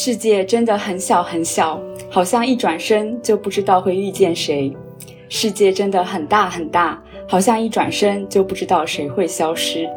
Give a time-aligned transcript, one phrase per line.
[0.00, 4.72] 世界真的很小很小，好像一转身就不知道会遇见谁；
[5.28, 9.90] 世界真的很大很大，好像一转身就不知道谁会消失。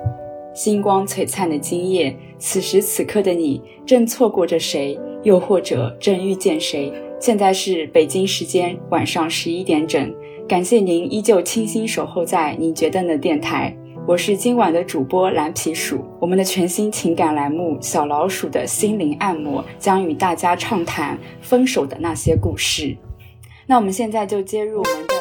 [0.55, 6.91] 星光璀璨的今夜，此时此刻的你正错过着谁，又或者正遇见谁？
[7.19, 10.11] 现在是北京时间晚上十一点整，
[10.47, 13.77] 感谢您依旧倾心守候在你觉得的电台。
[14.07, 22.97] 我是今晚的主播蓝皮鼠，我们的全新情感栏目《小老鼠的心灵按摩》将与大家畅谈分手的那些故事。
[23.67, 25.20] 那我们现在就接入我们的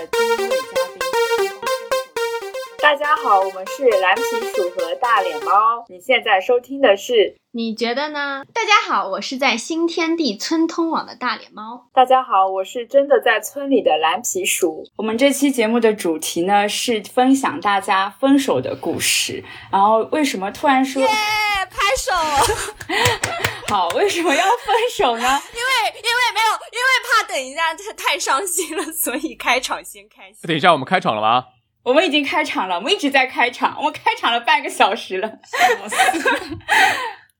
[3.23, 4.23] 好，我们是蓝皮
[4.55, 5.84] 鼠和大脸猫。
[5.88, 7.37] 你现在收听的是？
[7.52, 8.42] 你觉得呢？
[8.55, 11.88] 大家好，我是在新天地村通网的大脸猫。
[11.92, 14.84] 大家好，我是真的在村里的蓝皮鼠。
[14.97, 19.45] 我们这期节目的主题呢是分享大家分手的故事。
[19.70, 21.02] 然后为什么突然说？
[21.02, 22.12] 耶，拍手！
[23.69, 25.22] 好，为什么要分手呢？
[25.22, 30.48] 因为因为没有，因为怕等一下太伤心了，所以开场先开心。
[30.48, 31.44] 等一下，我们开场了吗？
[31.83, 35.31] 我们已经开场了，我们一直在开场，我们开场了半个小时了。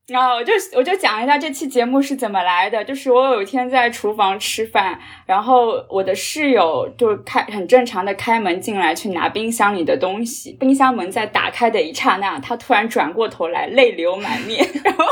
[0.09, 15.05] 然后我就我就讲一下这期节目是怎么来的，就是我有一天在厨房吃饭，然后我的室友就开很正常的开门进来去拿冰箱里的东西，冰箱门在打开的一刹那，他突然转过头来，泪流满面， 然后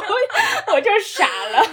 [0.75, 1.65] 我就傻了，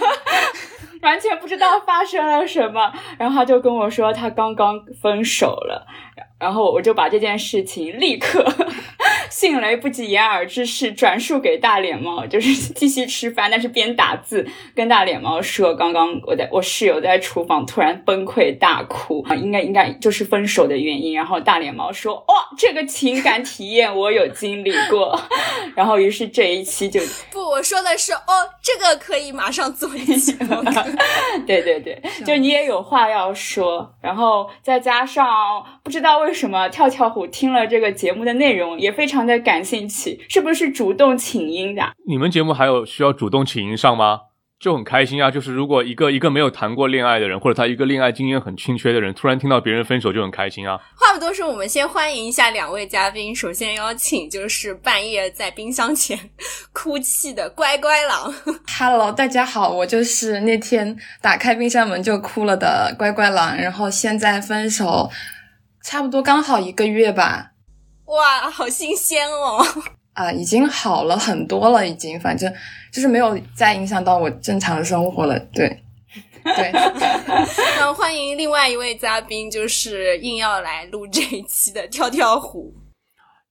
[1.02, 5.84] 完全不知道发生了什么，然后他就跟我说他刚刚分手了。
[6.38, 8.44] 然后我就把这件事情立刻
[9.30, 21.14] 迅雷不及掩耳之势转述给大脸猫， 就是继续吃饭，但是边打字跟大脸猫说，刚刚我在我室友在厨房突然崩溃大哭啊，应该应该就是分手的原因。
[21.14, 25.18] 然后大脸猫说，哇，这个情感体验我有经历过。
[25.74, 30.32] 然后于是这一期就不，我说的是哦，这个可以马上做一期。
[31.46, 35.26] 对对对，就你也有话要说，然后再加上
[35.82, 36.25] 不知道为。
[36.26, 40.20] 为什么跳跳虎听了这个节目的内容也非常的感兴趣？
[40.28, 41.92] 是不是主动请缨的？
[42.08, 44.22] 你们节目还有需要主动请缨上吗？
[44.58, 45.30] 就很开心啊！
[45.30, 50.80] 就是如果一个一个没有谈过恋爱的人，或者他一个恋爱经验很欠缺的人，突然听到别人分手就很开心啊！
[50.96, 53.36] 话不多说，我们先欢迎一下两位嘉宾。
[53.36, 56.18] 首先邀请就是半夜在冰箱前
[56.72, 58.34] 哭泣的乖乖狼。
[58.78, 63.56] Hello，大家好，我就是那天打开冰箱门就哭了的乖乖狼。
[63.56, 65.08] 然后现在分手。
[65.86, 67.52] 差不多刚好一个月吧，
[68.06, 69.64] 哇，好新鲜哦！
[70.14, 72.52] 啊，已经好了很多了，已经，反正
[72.92, 75.38] 就是没有再影响到我正常生活了。
[75.54, 75.84] 对，
[76.42, 76.72] 对。
[77.78, 82.74] 那欢迎另外一位嘉宾，就是硬要来录这一期的跳跳虎。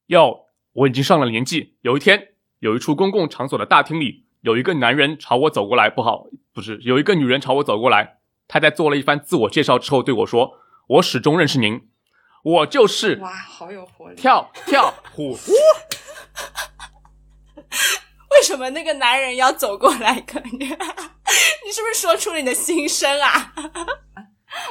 [0.07, 1.77] 哟，我已经上了年纪。
[1.83, 2.21] 有一天，
[2.59, 8.17] 有一处公共场所的大厅里，有一个男人朝我走过来，不好，不是，有一个女人朝我走过来。
[8.49, 10.51] 他在做了一番自我介绍之后对我说
[10.99, 11.79] ：“我始终认识您。”
[12.45, 14.15] 我就是哇，好有活力！
[14.15, 15.31] 跳跳虎，
[18.31, 20.21] 为什么那个男人要走过来？
[20.21, 20.65] 感 觉
[21.65, 23.51] 你是不是说出了你的心声啊？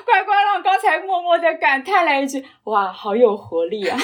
[0.04, 3.98] 乖乖让刚才默默的感叹了一句：“哇，好有活力啊！”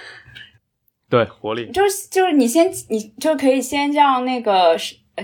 [1.08, 4.76] 对，活力就是就是你先，你就可以先让那个。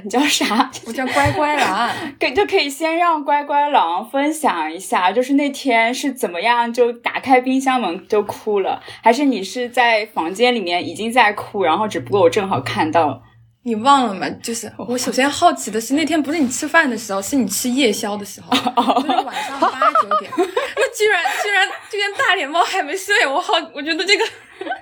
[0.02, 0.70] 你叫啥？
[0.86, 13.22] 我叫乖乖狼， 可就可以先让乖乖狼分享一下，就是那天是怎么样就打开冰箱门就哭了，还是你是在房间里面已经在哭，然后只不过我正好看到。
[13.64, 14.28] 你忘了吗？
[14.42, 18.56] 就是我首先好奇的是，那天不是你吃饭的时候，是你吃夜宵的时候，
[19.00, 19.68] 就是晚上八
[20.02, 24.24] 九点， 那居然居然居然大脸猫还没睡，我好，我觉得这个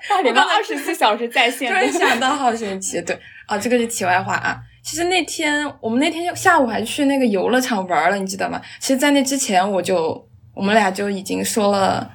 [0.09, 4.59] 大脸猫二十四小时在线，突然想到好神奇，对啊，这个是题外话啊。
[4.91, 8.61] 其实那天我们那天下午还去那个游乐场玩了，你记得吗？
[8.81, 12.11] 其实，在那之前我就我们俩就已经说了，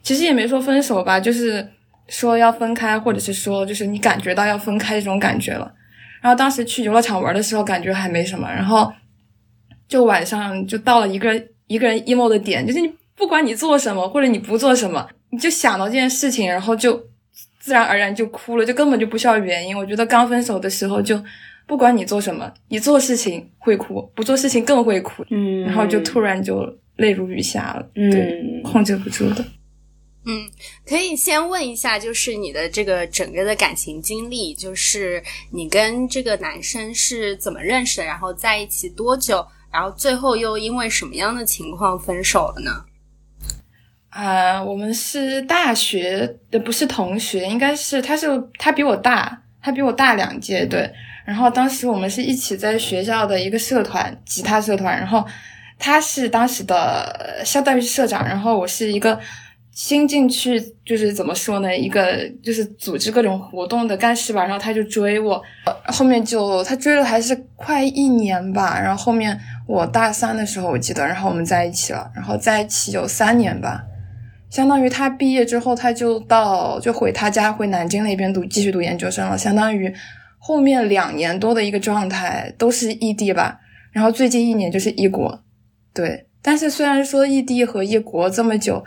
[0.00, 1.68] 其实也没说分手吧，就是
[2.06, 5.74] 说要分开，或者是说就是你感觉到要分开这种感觉了。
[6.22, 8.48] 然后当时去游乐场玩的时候，感觉还没什么。
[8.48, 8.92] 然后
[9.88, 11.34] 就晚上就到了一个
[11.66, 16.94] 一个人 emo 的点，就是你不管你做什么或者你不做什么，你就想到这件事情，然后就
[17.58, 19.76] 自然而然就哭了，就根本就不需要原因。
[19.76, 21.20] 我觉得刚分手的时候就。
[21.70, 25.24] 不管你做什么，你做事情会哭，不做事情更会哭。
[25.30, 27.88] 嗯，然后就突然就泪如雨下了。
[27.94, 29.44] 嗯，对，控制不住的。
[30.26, 30.50] 嗯，
[30.84, 35.22] 可以先问一下，就是你的这个整个的感情经历，就是
[35.52, 42.84] 你跟这个男生是怎么认识的，然后在一起多久，然后最后又因为什么样的情况分手了呢？
[44.08, 48.26] 啊，我们是大学的，不是同学，应该是他是
[48.58, 49.44] 他比我大。
[49.62, 50.90] 他比我大两届，对。
[51.30, 54.98] 然后当时我们是一起在学校的一个社团，吉他社团。
[54.98, 55.24] 然后
[55.78, 59.16] 他是当时的相当于社长，然后我是一个
[59.70, 64.42] 新进去，就是怎么说呢，一个就是组织各种活动的干事吧。
[64.42, 65.40] 然后他就追我，
[65.84, 68.76] 后面就他追了还是快一年吧。
[68.80, 69.38] 然后后面
[69.68, 73.84] 我大三的时候我记得，然后我们在一起了，然后在一起有三年吧。
[74.50, 79.94] 相当于他毕业之后，他就到就回他家回南京那边读继续读研究生了，相当于。
[80.42, 83.60] 后面两年多的一个状态都是异地吧，
[83.92, 85.44] 然后最近一年就是异国，
[85.94, 86.26] 对。
[86.42, 88.82] 但是虽然说异地和异国这么久，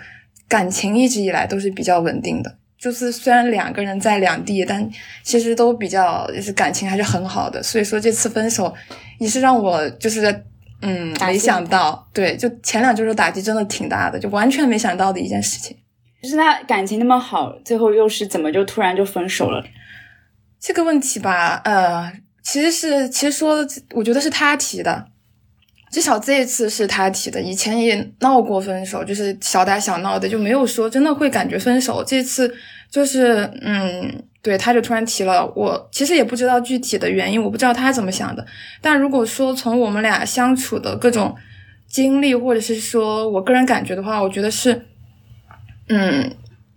[0.48, 2.58] 感情一直以来都是比较稳定的。
[2.80, 4.90] 就是虽然两个人在两地，但
[5.22, 7.62] 其实都比较就是感情还是很好的。
[7.62, 8.74] 所以说这次分手
[9.20, 10.44] 也是让我就是
[10.82, 15.78] 嗯没想到，对，就前两周的打击真的挺大的，就完全没想到的一件事情。
[16.22, 19.64] 就是他感情那么好，最后又是怎么就突然就分手了？
[20.65, 22.10] 这个问题吧，呃，
[22.42, 23.57] 其实是其实说，
[23.92, 25.07] 我觉得是他提的，
[25.92, 27.42] 至少这一次是他提的。
[27.42, 32.01] 以前也闹过分手，就是小打小闹的，就没有说真的会感觉分手。
[32.01, 32.56] 这次
[32.89, 35.45] 就是，嗯，对，他就突然提了。
[35.54, 38.48] 我其实也不知道具体的原因，我不知道他怎么想的。
[38.80, 41.36] 但如果说从我们俩相处的各种
[41.89, 44.86] 经历，或者是说我个人感觉的话，我觉得是，
[45.89, 46.33] 嗯。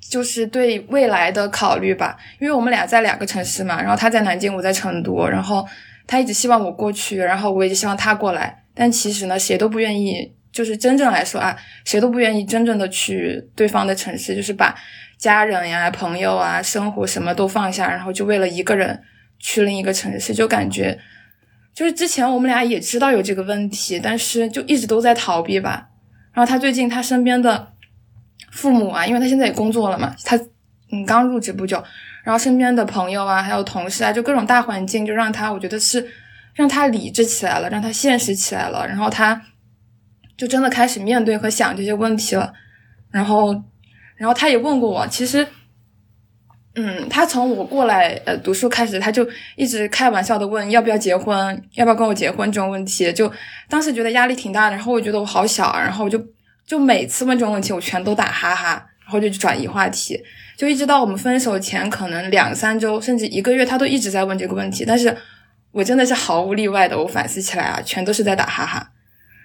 [0.08, 5.66] 就是对未来的考虑吧，因为我们俩在两个城市嘛，然后他在南京，我在成都，然后
[6.06, 14.74] 他一直希望我过去，然后我也希望他过来，但其实呢，谁都不愿意，就是真正来说啊，谁都不愿意真正的去对方的城市，就是把
[15.18, 19.00] 家人呀、朋友啊、生活什么都放下，然后就为了一个人
[19.38, 20.98] 去另一个城市，就感觉
[21.74, 25.88] 就是之前我们俩也知道有这个问题，但是就一直都在逃避吧。
[26.32, 27.72] 然后他最近他身边的。
[28.56, 30.34] 父母啊，因为他现在也工作了嘛，他
[30.90, 31.80] 嗯刚入职不久，
[32.24, 36.04] 然后身边的朋友啊，还有同事啊，就各种大环境，就让他我觉得是
[36.54, 39.42] 让他理智起来了，让他现实起来了，然后他
[40.36, 42.52] 就真的开始面对和想这些问题了。
[43.10, 43.52] 然后，
[44.16, 45.46] 然后他也问过我，其实，
[46.74, 49.26] 嗯，他从我过来呃读书开始，他就
[49.56, 53.30] 一直开玩笑的问要不要结婚，要不要跟我结婚这种问题，就
[53.68, 56.18] 当时觉得压力挺大的，然后我觉得我好小啊，然后我就。
[56.66, 60.20] 就每次问这种问题，我全都打哈哈，然后就转移话题，
[60.56, 64.84] 就一直到我们分手前可能两三周，甚至一个月，他都一直在问这个问题。
[64.84, 65.16] 但是
[65.70, 68.90] 我真的是毫无例外的，我反思起来啊，全都是在打哈哈。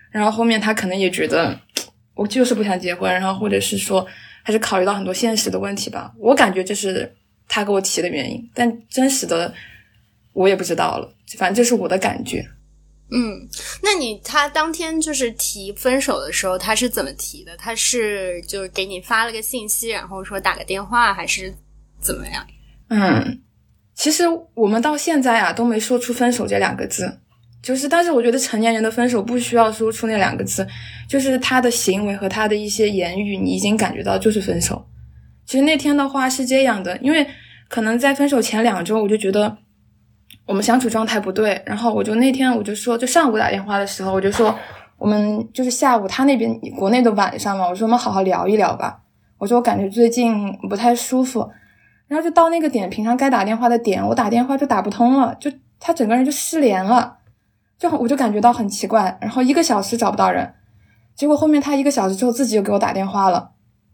[0.10, 1.58] 然后后面他可能也觉得
[2.16, 4.06] 我就是不想结婚，然后或者是说
[4.44, 6.12] 还是考虑到很多现实的问题吧。
[6.18, 7.16] 我感觉这是
[7.48, 9.54] 他给我提的原因，但真实的
[10.34, 12.46] 我也不知道了，反正这是我的感觉。
[13.14, 13.46] 嗯，
[13.84, 17.58] 那你他当天就是提分手的时候，他是怎么提的？
[17.58, 21.54] 他是就是给你发了个信息，然后说打个电话，还是
[22.00, 22.48] 怎么样？
[22.88, 23.42] 嗯，
[23.94, 24.24] 其实
[24.54, 27.20] 我们到现在啊都没说出分手这两个字，
[27.62, 30.66] 就是但是我觉得成年人的分手不需要说出那两个字，
[31.10, 34.88] 就是他的行为和他的一些言语，你已经感觉到就是分手。
[35.46, 37.28] 其实那天的话是这样的，因为
[37.68, 39.58] 可能在分手前两周，我就觉得。
[40.46, 44.54] 我们相处状态不对，然后我就那天我就说，就上午打电话的时候，我就说
[44.98, 49.00] 我们就是下午他那边国内的晚上嘛，我说我们好好聊一聊吧。
[49.38, 51.50] 我说我感觉最近不太舒服，
[52.08, 57.18] 然后就到那个点，平常该打电话的点，我打电话就打不通了，就他整个人就失联了，
[57.80, 60.54] 就我就感觉到很奇怪，然后一个小时找不到人，
[61.16, 63.52] 结果后面他一个小时之后自己又给我打电话了，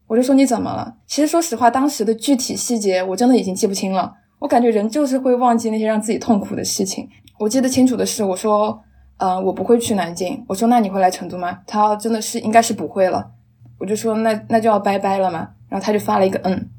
[0.08, 0.96] 我就说你怎么了？
[1.06, 4.16] 其实说实话，当时的具体细节我真的已经记不清了。
[4.40, 7.08] 我感觉人就是会忘记那些让自己痛苦的事情。
[7.40, 8.80] 我记得清楚的是，我说，
[9.18, 10.44] 嗯，我不会去南京。
[10.48, 11.60] 我说，那你会来成都吗？
[11.66, 13.32] 他真的是应该是不会了。
[13.80, 15.50] 我就说，那那就要拜拜了嘛。
[15.70, 16.70] 然后他就发了一个嗯。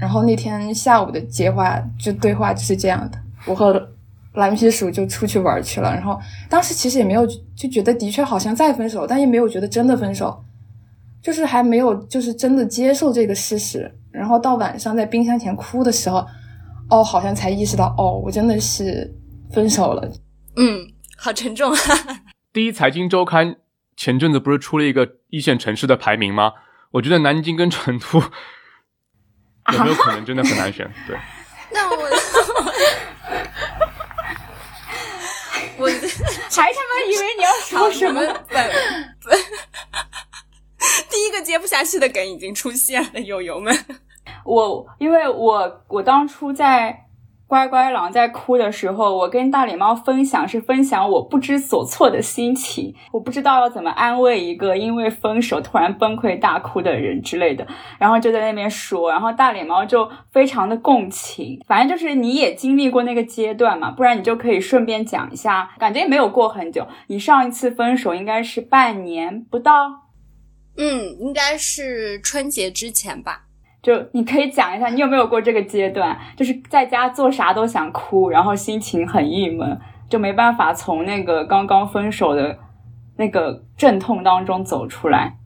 [0.00, 3.18] 然后那天下午的接话就对话就是这样的。
[3.46, 3.88] 我和
[4.34, 5.94] 蓝皮鼠就出去玩去了。
[5.94, 10.42] 然后当时其实也没有就觉得的确好像在分手，但也没有觉得真的分手，
[11.22, 13.90] 就是还没有就是真的接受这个事实。
[14.10, 16.26] 然后到晚上在冰箱前哭的时候，
[16.90, 19.10] 哦，好像才意识到，哦，我真的是
[19.52, 20.10] 分手了。
[20.56, 20.86] 嗯，
[21.16, 21.78] 好沉重啊。
[22.52, 23.56] 第一财经周刊
[23.96, 26.52] 前阵子不是出了一个一线城市的排名吗？
[26.90, 28.20] 我觉得南京跟成都
[29.72, 30.86] 有没有可能真的很难选？
[31.08, 31.16] 对。
[31.72, 31.96] 那我，
[35.78, 38.20] 我还他妈以为你要说什么？
[41.10, 43.74] 第一个接不下去的梗已经出现了，友友们。
[44.44, 47.06] 我因为我我当初在
[47.46, 57.66] 乖乖狼在哭的时候，我跟大脸猫分享是分享我不知所措的心情，我不知道要怎么安慰一个因为分手突然崩溃大哭的人之类的，
[57.98, 70.01] 然后就在那边说，然后大脸猫就非常的共情，反正就是你也经历过那个阶段嘛，不然你就可以顺便讲一下，感觉也没有过很久，你上一次分手应该是半年不到，
[70.76, 73.46] 嗯，应该是春节之前吧。
[73.82, 79.76] 就你可以讲一下，你有没有过这个阶段，就是在家做啥都想哭，然后心情很郁闷，
[80.08, 82.56] 就没办法从那个刚刚分手的
[83.16, 85.36] 那个阵痛当中走出来。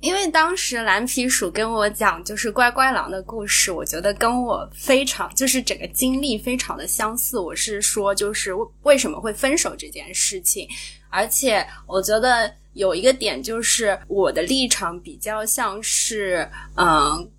[0.00, 7.38] 因为当时蓝皮鼠跟我讲就是乖乖狼的故事，我觉得跟我非常就是整个经历非常的相似。
[7.38, 8.52] 我是说，就是
[8.82, 10.68] 为什么会分手这件事情，
[11.08, 12.54] 而且我觉得。
[12.74, 17.30] 有一个点就是我的立场比较像是，嗯，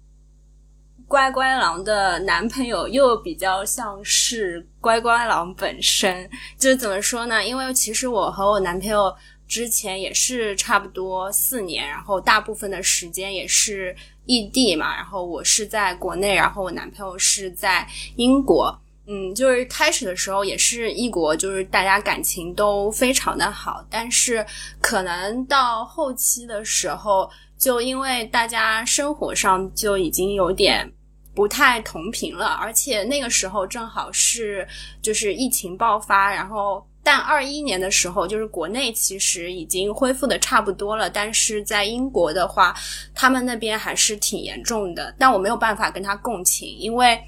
[1.07, 7.45] 乖乖狼的男朋友又比较像是乖乖狼本身，就是怎么说呢？
[7.45, 9.13] 因为其实我和我男朋友
[9.47, 18.75] 之前也是差不多四年，然后大部分的时间也是异地嘛，然后我是在国内，然后我男朋友是在英国。
[19.07, 24.43] 嗯，就是开始的时候也是异国，就是大家感情都非常的好，但是
[24.81, 30.91] 可能到后期的时候，就因为大家生活上就已经有点
[31.35, 34.67] 不太同频了，而且那个时候正好是
[35.03, 42.75] 就是疫情爆发，然后但二一年的时候，就是国内其实已经恢复的差不多了，但是在英国的话，
[43.13, 47.23] 他们那边还是挺严重的，但我没有办法跟他共情，因为。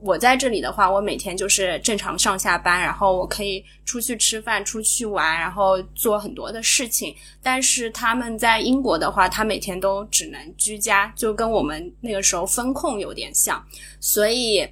[0.00, 7.14] 我在这里的话，我每天就是正常上下班，然后我可以出去吃饭、出去玩，然后做很多的事情。
[7.42, 13.64] 但是他们在英国的话，他每天都只能居家，就跟我们那个时候风控有点像。
[14.00, 14.68] 所以，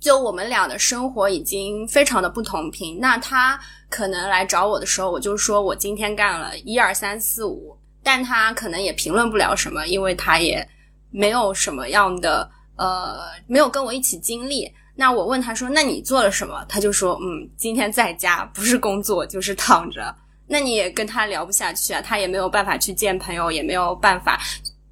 [0.00, 2.98] 就我们俩的生活已经非常的不同频。
[3.00, 3.58] 那他
[3.88, 10.68] 可能来找我的时候，我就说我今天干了一二三四五，但他可能也评论不了什么，因为他也
[11.10, 12.48] 没有什么样的。
[12.76, 14.72] 呃，没有跟我一起经历。
[14.94, 20.14] 那我问他说：“那你做了什么？”他就说：“嗯，今天在家，不是工作就是躺着。”
[20.48, 24.40] 那你也跟他聊不下去啊，他也没有办法去见朋友，也没有办法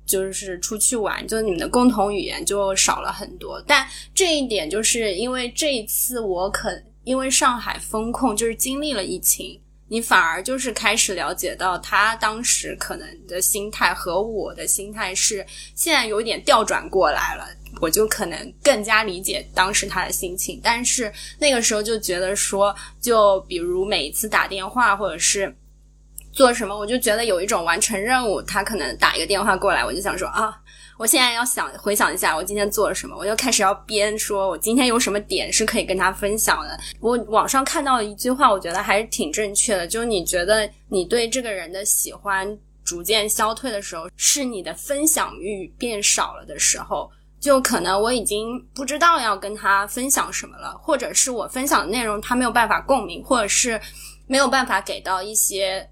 [0.05, 3.62] 就是出去玩，就你们的共同语言就少了很多。
[3.67, 6.71] 但这一点就是因为这一次我可
[7.05, 9.61] 因为上海封控，就是经历了疫情。
[9.87, 17.47] 你反而就是开始了解到他当时可能的心态和我的心态是现在有点调转过来了，
[17.81, 20.61] 我就可能更加理解当时他的心情。
[20.62, 25.54] 但是那个时候就觉得说，就比如每一次打电话或者是
[26.33, 28.43] 做什么，我就觉得有一种完成任务。
[28.43, 30.61] 他可能打一个电话过来，我就想说啊。
[30.97, 36.78] 我现在要想回想一下，我今天做了什么，我就开始要编，说我今天有什么点是可以跟他分享的。
[37.00, 47.11] 我网上看到一句话，我觉得还是挺正确的，就是你觉得你对这个人的喜欢逐渐消退的时候，是你的分享欲变少了的时候，
[47.44, 53.78] 就可能我已经不知道要跟他分享什么了，或者是我分享的内容他没有办法共鸣，或者是
[54.26, 55.86] 没有办法给到一些。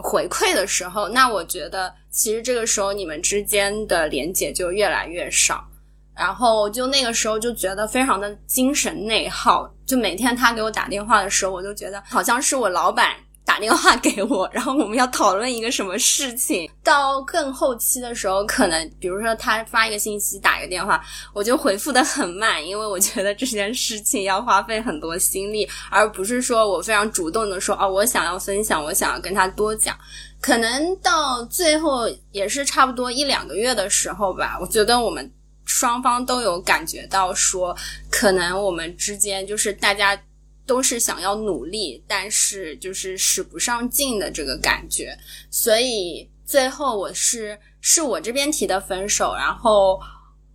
[0.00, 5.66] 回馈的时候，那我觉得其实这个时候你们之间的连接就越来越少，
[6.14, 13.16] 然后就那个时候就觉得非常的精神内耗，就每天他给我打电话的时候，我就觉得好像是我老板。
[13.48, 16.70] 打电话给我， 然后我们要讨论一个什么事情。
[16.84, 21.02] 到更后期的时候，可能比如说他发一个信息，打一个电话，
[21.32, 29.96] 我就回复的很慢，因为我觉得这件事情要花费很多心力，而不是说我非常主动的说哦，我想要分享，我想要跟他多讲。
[30.42, 35.32] 可能到最后也是差不多一两个月的时候吧，我觉得我们
[35.64, 37.74] 双方都有感觉到说，
[38.10, 40.20] 可能我们之间就是大家。
[40.68, 45.18] 都是想要努力，但是就是使不上劲的这个感觉，
[45.50, 49.98] 所以最后我是是我这边提的分手，然后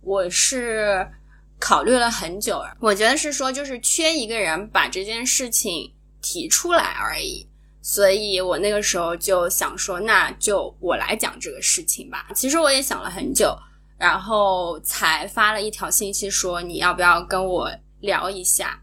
[0.00, 1.04] 我是
[1.58, 5.92] 考虑了很久，我觉得是说就是缺一个人把这件事情
[6.22, 7.44] 提出来而已，
[7.82, 12.28] 所以我那个时候就想说，那就我来讲这个事情吧。
[12.36, 13.52] 其实我也想了很久，
[13.98, 17.68] 然后才发了一条信息说你要不要跟我
[17.98, 18.80] 聊一下。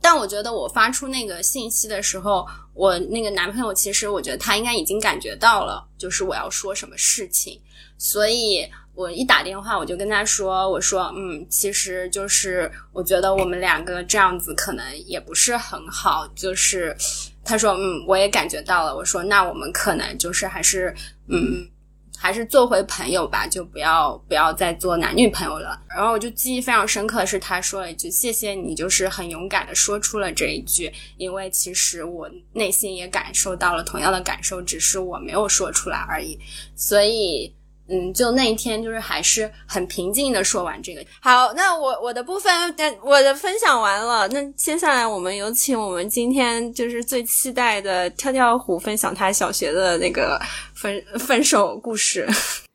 [0.00, 7.60] 但我觉得我发出那个信息的时候，我那个男朋友其实我觉得他应该已经感觉到了，就是我要说什么事情，
[7.98, 16.96] 所以我一打电话我就跟他说，我说嗯，其实就是我觉得我们两个这样子可能也不是很好，就是
[17.44, 20.94] 他说嗯，我也感觉到了，我说那我们可能就是还是
[21.28, 21.68] 嗯。
[22.22, 25.80] 还是做回朋友吧，就不要不要再做男女朋友了。
[25.88, 36.38] 然后我就记忆非常深刻的是，他说了一句：“谢谢你，就是很勇敢的说出了这一句，因为其实我内心也感受到了同样的感受，只是我没有说出来而已。”
[36.76, 37.54] 所以。
[37.92, 41.04] 嗯，就那一天，就是还是很平静的说完这个。
[41.20, 42.52] 好，那我我的部分，
[43.02, 44.28] 我的分享完了。
[44.28, 50.40] 那接下来我们有请我们今天就是最期待的跳跳虎分享他小学的那个
[50.72, 52.28] 分分手故事。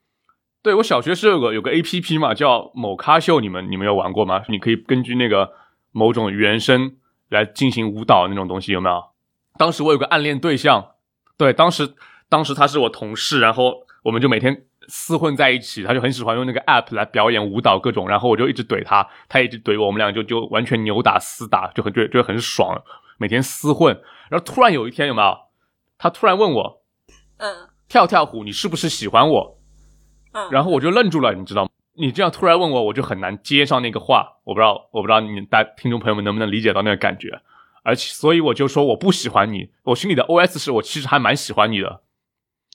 [0.61, 4.43] 对我小学是有个有个 A P P 嘛，叫某咖秀，你们你们有玩过吗？
[4.49, 5.49] 你可以根据那个
[5.91, 6.97] 某种原声
[7.29, 9.01] 来进行舞蹈那种东西，有没有？
[9.57, 10.91] 当时我有个暗恋对象，
[11.37, 11.93] 对，当时
[12.27, 14.65] 当时他是我同事，然后我们就每天。
[14.89, 22.81] 厮混在一起，他就很喜欢用那个 app 来表演舞蹈各种，然后我就一直怼他，他一直怼我，我们俩就就完全扭打厮打，就很觉觉得很爽，
[23.17, 23.99] 每天厮混。
[24.29, 25.37] 然后突然有一天有没有？
[25.97, 26.83] 他突然问我，
[27.37, 29.59] 嗯，跳跳虎，你是不是喜欢我？
[30.33, 31.69] 嗯，然后我就愣住了，你知道吗？
[31.97, 37.41] 你这样突然问我，我就很难接上那个话，我不知道，我不知道你大听众朋友们能不能理解到那个感觉，
[37.83, 42.01] 而且所以我就说我不喜欢你，我心里的 OS 是我其实还蛮喜欢你的，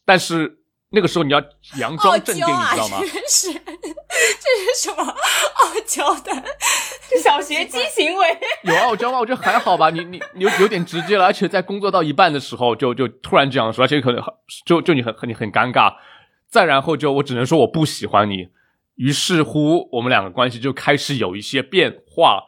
[0.04, 0.59] 但是。
[0.92, 2.99] 那个时候你要佯装镇定，你知道吗？
[3.00, 6.32] 这是，这是什么傲娇的？
[7.23, 8.38] 小学鸡行为？
[8.64, 9.18] 有傲娇吗？
[9.18, 9.90] 我觉得还好吧。
[9.90, 14.23] 你你有有点直接了，而且在工作到一半的时候就就突然这样说，而且可能
[14.66, 15.94] 就就你很很你很尴尬。
[16.49, 18.49] 再然后就我只能说我不喜欢你。
[18.97, 22.42] 于是乎我们两个关系就开始有一些变化，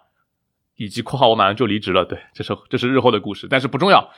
[0.76, 2.04] 以及括号我马上就离职了。
[2.04, 4.10] 对，这是这是日后的故事，但是不重要。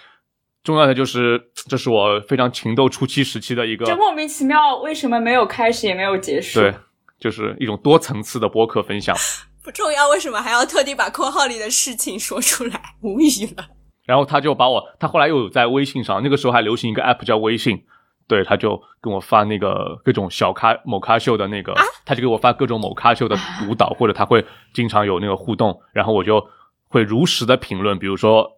[0.64, 3.84] 重要的就是，这是我非常情窦初期时期的一个。
[3.84, 6.58] 就莫名其妙，为什么没有开始也没有结束？
[6.58, 6.74] 对，
[7.20, 9.14] 就是一种多层次的播客分享。
[9.62, 12.80] 不重要，为什么还要特地把括号里的事情说出来？
[13.02, 13.66] 无语了。
[14.06, 17.84] 然后他就把我，他后来又有在微信上，那个时候还流行一个 app 叫微信，
[18.26, 21.74] 对，他就跟我发那个各种小咖某咖秀的那个，
[22.06, 23.36] 他就给我发各种某咖秀的
[23.68, 24.42] 舞蹈，或者他会
[24.72, 26.42] 经常有那个互动，然后我就
[26.88, 28.50] 会如实的评论，比如说。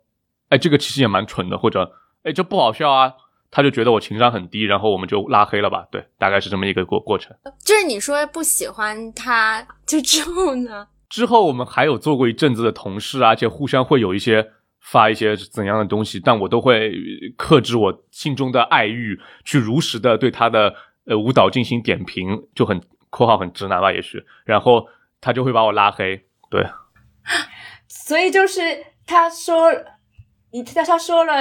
[0.49, 3.13] 哎，这个其实也蛮蠢的，或者哎，这不好笑啊，
[3.51, 5.87] 他就觉得我情商很低，然后我们就拉黑了吧？
[5.91, 7.37] 对，大概是这么一个过过程。
[7.65, 10.89] 就是你说不喜欢他，就之后呢？
[11.09, 16.93] 之后我们还有做过一阵子的同事啊，而且互相会有一些发一些怎样的东西，但我都会
[17.37, 20.75] 克制我心中的爱欲，去如实的对他的
[21.07, 24.87] 呃舞蹈进行点评，就很（括号很直男吧）也许，然后
[25.21, 26.25] 他就会把我拉黑。
[26.51, 26.65] 对，
[27.89, 28.61] 所以就是
[29.07, 29.73] 他说。
[30.53, 31.35] 你他他说了，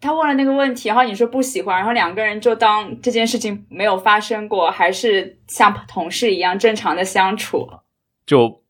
[0.00, 7.68] 他问了那个问题，然后你说不喜欢，然后两个人就当这件事情没有发生过，还是像同事一样正常的相处，
[8.24, 8.62] 就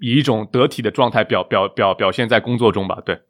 [0.00, 3.00] 以一种得体的状态表表表表现在工作中吧。
[3.04, 3.20] 对，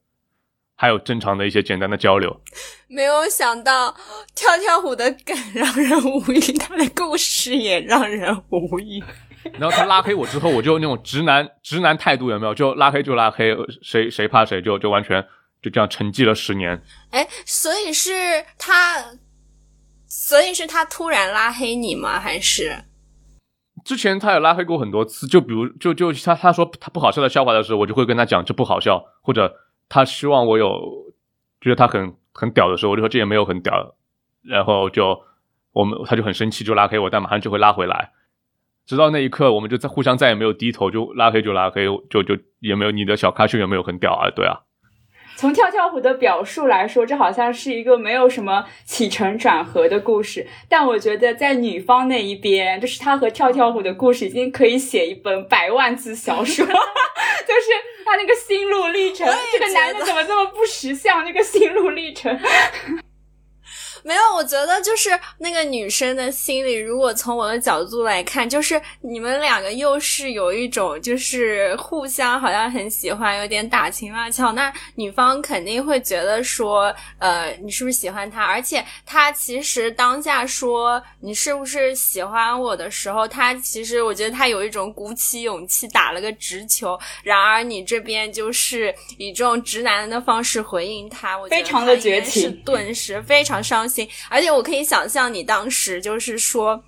[0.76, 2.40] 还有正常的一些简单的交流。
[2.88, 3.94] 没有想到
[4.34, 9.02] 跳跳虎的梗让人无语，他的故事也让人无语。
[9.58, 12.54] 然后他拉黑我之后，我就那种直男直男态度有没有？
[12.54, 15.22] 就拉黑就拉黑，谁谁怕谁就就完全。
[15.64, 19.02] 就这样沉寂了十年，哎，所以是他，
[20.06, 22.20] 所以是他突然拉黑你吗？
[22.20, 22.84] 还是
[23.82, 25.26] 之前他有拉黑过很多次？
[25.26, 29.56] 就比如，就就他他说他不好笑的笑话的时候，我就会跟他讲这不好笑，或者
[29.88, 31.14] 他希望我有
[31.62, 33.94] 觉得他很很屌的时候，我就说这也没有很屌，
[34.42, 35.18] 然后就
[35.72, 38.12] 我们他就很生气，就拉黑我，但马上就会拉回来，
[38.84, 44.60] 直到那一刻，我们就在互相再也没有低头，就拉黑就拉黑，就就也没有你的小咖秀有没有很屌啊，对啊。
[45.36, 50.46] 从跳跳虎的表述来说，这好像是一个没有什么起承转合的故事。
[50.68, 57.70] 但我觉得在女方那一边，就是她和跳跳虎的故事已经可以写一本百万字小说， 就是
[58.04, 59.26] 他那个心路历程。
[59.52, 61.24] 这个男的怎么这么不识相？
[61.24, 62.38] 那个心路历程。
[64.06, 74.52] 没有，我觉得就是那个女生的心里，如果从我的角度来看，就是你们两个又是有一种就是互相好像很喜欢，有点打情骂俏。
[74.52, 78.44] 那女方肯定会觉得说，呃，你是不是喜欢他？
[78.44, 86.98] 而且他其实当下说你是不是喜欢我的时候，他其实我觉得他有一种鼓起勇气打了个直球。
[87.22, 93.93] 然而你这边就是以这种直男的方式回应他，我觉得非常的绝情，顿时非常伤心。
[94.28, 96.82] 而且我可以想象，你当时就是说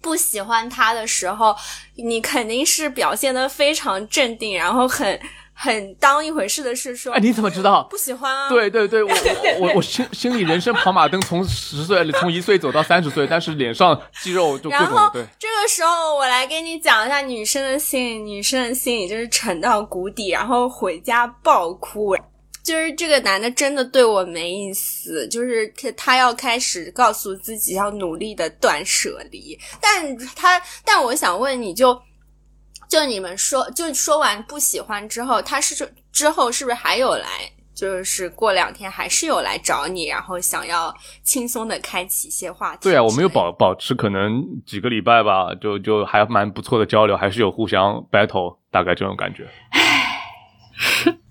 [0.00, 1.56] 不喜欢他的时候，
[1.96, 5.18] 你肯定是表现的非常镇定，然后很
[5.52, 7.12] 很当一回事的是说。
[7.12, 7.82] 哎，你怎么知道？
[7.90, 8.48] 不喜欢啊？
[8.48, 9.10] 对对对，我
[9.58, 15.10] 我我心心里人生跑马灯，从十岁从一岁走到三十岁，但是脸上肌肉就然后。
[15.12, 22.16] 这个时候，我来给你讲一下女生的心，女生的心里就是沉到谷底，然后回家暴哭。
[22.68, 31.98] 就是这个男的真的对我没意思，就是他他要开始告诉自己要努力的断舍离，但他但我想问你就
[32.86, 37.26] 就你们说就说完不喜欢之后，他是之后是不是还有来？
[37.74, 42.80] 就是过两天还是有来找你，然后想要轻松的开启一些话题。
[42.82, 49.48] 对啊，我们有保保持可能几个礼拜吧，就就还蛮不错的交流，还是有互相 battle，大概这种感觉。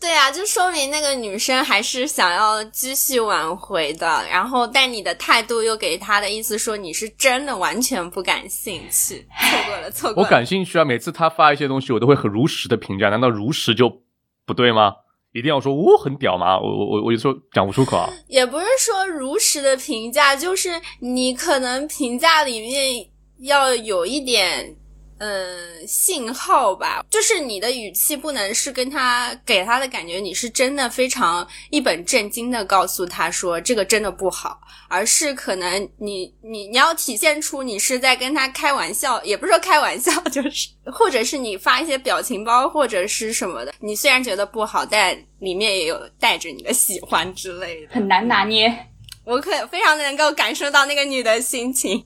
[0.00, 10.28] 对啊，就说明那个女生还是想要继续挽回的，然后但你的态度又给她的意思说你是真的完全不感兴趣，错过了，错过我。
[10.28, 14.02] 感兴趣啊，每次她发一些东西，我都会很如实的评价，难道如实就
[14.46, 14.92] 不对吗？
[15.34, 16.58] 一定要说我很屌吗？
[16.58, 18.08] 我我我我有时候讲不出口啊。
[18.28, 23.04] 也不是说如实的评价，就是你可能评价里面
[23.40, 24.76] 要有一点。
[25.18, 48.86] 嗯，信号吧，就是你的语气不能是跟他给他的感觉，你是真的非常一本正经的告诉他说这个真的不好，而是可能你你你要体现出你是在跟他开玩笑，也不是说开玩笑， 就是或者是你发一些表情包或者是什么的，你虽然觉得不好，但里面也有带着你的喜欢之类的，很难拿捏。
[49.24, 52.02] 我可非常能够感受到那个女的心情。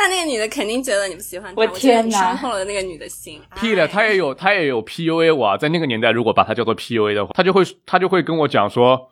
[0.00, 3.38] 但那个女的肯定觉得你不喜欢她，我天哪伤透了那个女的心。
[3.60, 9.10] 屁了，她也有她也有 PUA 我啊，在那个年代，如果把她叫做 PUA 的话，她就会她就会跟我讲说，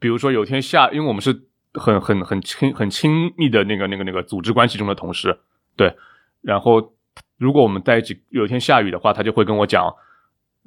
[0.00, 5.38] 比如说有天下，因为我们是很很很亲很亲密的那个那个那个组织关系中的同事，
[5.76, 5.94] 对，
[6.42, 6.92] 然后
[7.38, 9.94] 如果我们在一起有一天下雨的话，他就会跟我讲，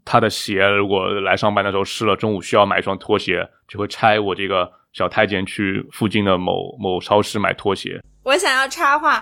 [0.06, 8.02] 他的鞋如果来上班的时候湿了，中午需要买一双拖鞋，就会差我这个小太监去附近的某某超市买拖鞋。
[8.24, 9.22] 我想要插话，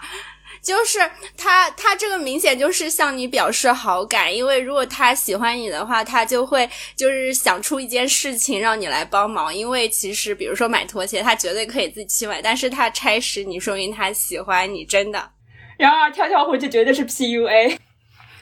[0.62, 1.00] 就是
[1.36, 9.54] 他他这个明显就是向你表示好感，因为如果他喜欢你的话，他就会就是想出一件事情让你来帮忙。
[9.54, 15.32] 因为其实比如说买拖鞋，他绝对可以自己去买，但是他差使你，说明他喜欢你，真的。
[15.78, 17.76] 然而跳跳虎就绝对是 PUA，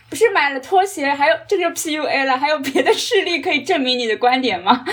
[0.09, 4.83] 不是买了拖鞋，还有这就 PUA 了，还有别的事例可以证明你的观点吗？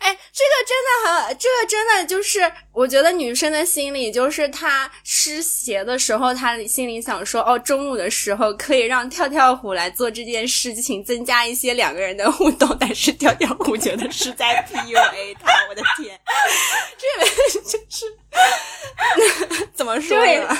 [0.00, 16.18] 哎，这个真的很，这个真的就是，我觉得女生的心理就是，她湿鞋的时候，她心里想说，哦，中午的时候可以让跳跳虎来做这件事情，增加一些两个人的互动，但是跳跳虎觉得是在 PUA 他，我的天，
[16.96, 18.06] 这个就是
[19.74, 20.56] 怎么说对呢？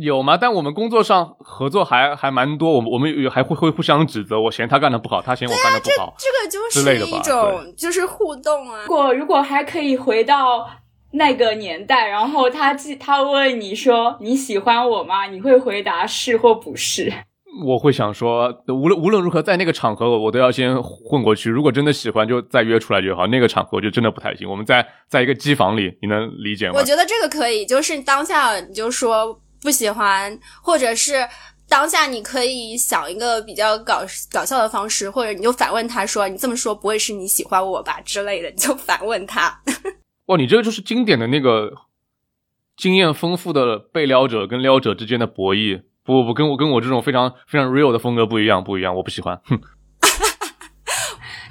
[0.00, 0.38] 有吗？
[0.38, 6.14] 但我们工作上合作还还蛮多，我们我们有还会会互相指责，我嫌他干的不好，他嫌我干的不好。
[6.18, 8.88] 这个就是一种就是互动啊如。
[8.88, 10.66] 果如果还可以回到
[11.12, 15.26] 那个年代，然后他记他问你说你喜欢我吗？
[15.26, 17.12] 你会回答是或不是？
[17.66, 21.50] 我会想说，无论无论如何，在那个场合我我都要先混过去。
[21.50, 23.26] 如果真的喜欢，就再约出来就好。
[23.26, 24.48] 那个场合就真的不太行。
[24.48, 26.82] 我们在在一个机房里，你能理解吗我？
[26.82, 31.26] 觉得这个可以，就是当下你就说不喜欢，或者是
[31.68, 39.62] 当下你可以想一个比较搞搞笑的方式，或者你就反问他说：“你这么说不会是你喜欢我吧？”之类的，你就反问他。
[40.26, 41.72] 哇，你这个就是经典的那个
[42.76, 45.82] 经验丰富的被撩者跟撩者之间的博弈。
[46.04, 49.40] 不不不，跟我跟我这种非常非常 real 的风格不一样，不一样，我不喜欢。
[49.44, 49.60] 哼，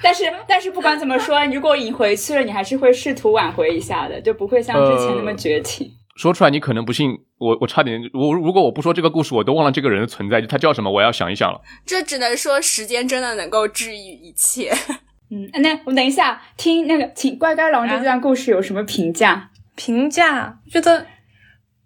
[0.04, 5.90] 但是但是不管怎么说，如果你回去了，你还是会试图挽回一下的，就不会像之前那么绝情。
[6.18, 11.60] 说出来你可能不信，我我差点，我如果我不说这个故事，我都忘了这个人的存在，就他叫什么，我要想一想了。
[11.84, 14.72] 这只能说时间真的能够治愈一切。
[15.34, 19.50] 嗯，那我们等一下听那个，请乖乖龙对这段故事有什么评价？
[19.76, 21.08] 评价，觉得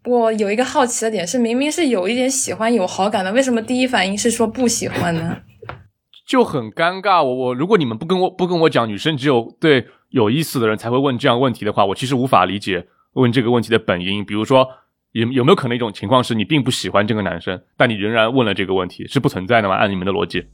[0.04, 5.38] 我有一个好奇的点是，明明是有一点喜欢、有好感的，为什么第一反应是说不喜欢呢？
[6.28, 7.24] 就很尴尬。
[7.24, 14.26] 我我如果你们不跟我不跟我讲，女生只有对有意思的人才会问这样问题的话，我其实无法理解问这个问题的本因。
[14.26, 14.68] 比如说，
[15.16, 19.76] 有有没有可能一种情况是你并不喜欢这个男生，但你仍然问了这个问题，是不存在的吗？
[19.76, 20.46] 按你们的逻辑，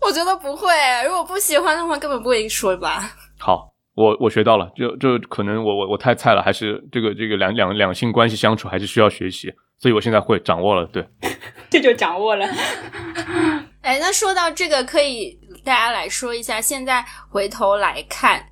[0.00, 0.66] 我觉得不会，
[1.06, 3.12] 如果不喜欢的话，根本不会说吧。
[3.38, 10.84] 好，我我学到了，就就可能我我我太菜了，还是这个这个两两两性关系相处还是需要学习，所以我现在会掌握了。
[10.86, 11.06] 对，
[11.70, 12.44] 这就掌握了。
[13.82, 18.46] 哎，那说到这个，可以大家来说一下，现在回头来看，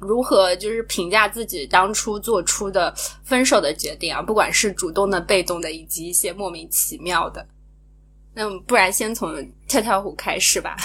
[0.00, 7.46] 如何就是评价自己当初做出的分手的决定啊，不管是主动的、被动的，以及一些莫名其妙的。
[8.34, 9.34] 那不然先从
[9.66, 10.76] 跳跳虎开始吧。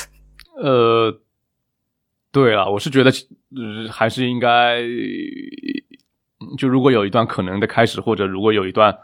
[0.61, 1.19] 呃，
[2.31, 3.11] 对了，我是觉得，
[3.89, 4.81] 还是应该，
[6.57, 8.97] 就如果有一段可能的开始，或者如果有一段，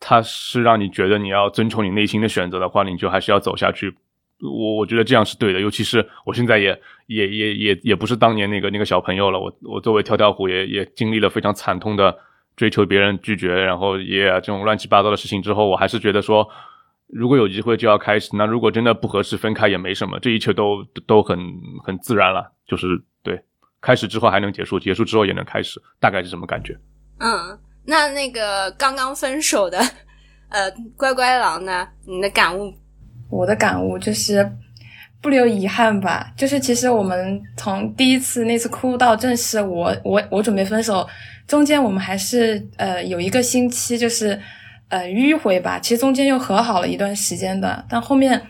[0.00, 3.96] 他是让你觉得你要遵从你内心的选择的话，你就还是要走下去，
[4.42, 6.76] 我我觉得这样是对的，尤其是我现在也
[7.06, 12.16] 也也也也不是当年那个那个小朋友了，我我作为跳跳虎也也经历了非常惨痛的
[12.56, 16.46] 追求别人拒绝，然后也这种乱七八糟的事情之后，我还是觉得说，
[17.06, 21.38] 如果有机会就要开始，那如果真的不合适分开也没什么，这一切都都很
[21.84, 22.86] 很自然了，就是
[23.22, 23.40] 对，
[23.80, 26.76] 开始之后还能结束，结束之后也能开始，大概是什么感觉？
[27.20, 29.78] 嗯，那那个刚刚分手的
[30.48, 31.88] 呃乖乖狼呢？
[32.06, 32.74] 你的感悟？
[33.32, 34.46] 我的感悟就是
[35.22, 36.30] 不留遗憾吧。
[36.36, 41.08] 就是其实我们从第一次那次哭到正式我我我准备分手，
[41.46, 44.38] 中间我们还是呃有一个星期就是
[44.90, 45.78] 呃迂回吧。
[45.78, 48.40] 其实中间又和好了一段时间的，但后面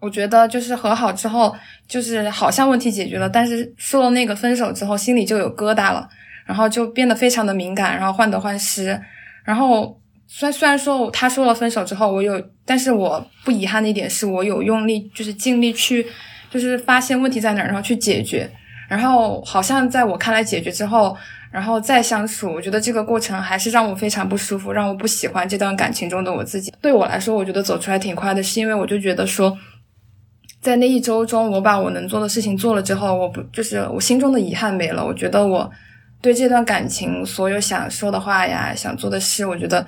[0.00, 1.54] 我觉得就是和好之后，
[1.86, 6.08] 就是好像问题解决了，但是说了那个分手之后，心里就有疙瘩了，
[6.46, 8.98] 然后就变得非常的敏感，然后患得患失，
[9.44, 9.99] 然后。
[10.32, 16.06] 虽然虽然说他说了分手之后，我有，但是我不遗憾的一点是我有用力，就是尽力去，
[16.48, 18.48] 就是发现问题在哪，然后去解决。
[18.88, 21.16] 然后好像在我看来，解决之后，
[21.50, 26.72] 然后再相处，我觉得这个过程还是让我非常不舒服，让我不喜欢这段感情中的我自己。
[26.80, 29.58] 对我来说，我觉得走出来挺快的，是因为我就觉得说，
[30.60, 35.04] 在那一周中，我把我能做的事情做了之后，我不就是我心中的遗憾没了。
[35.04, 35.68] 我觉得我
[36.22, 39.84] 对这段感情所有想说的话呀，想做的事，我觉得。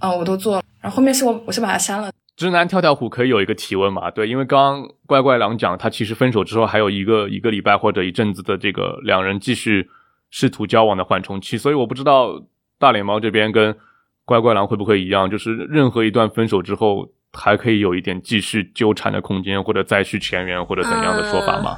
[0.00, 2.10] 嗯，我都做了，然后后面是我，我是把它删了。
[2.36, 4.08] 直男跳跳虎可以有一个提问嘛？
[4.10, 9.90] 对，因为刚刚乖乖狼讲，他其实分手之后还有一个一个礼拜或者一阵子的这个两人继续
[10.30, 12.40] 试图交往的缓冲期，所以我不知道
[12.78, 13.76] 大脸猫这边跟
[14.24, 21.76] 乖乖狼会不会一样，就是任何一段分手之后还可以有一点继续纠缠的空间，或者再续前缘或者怎样的说法吗？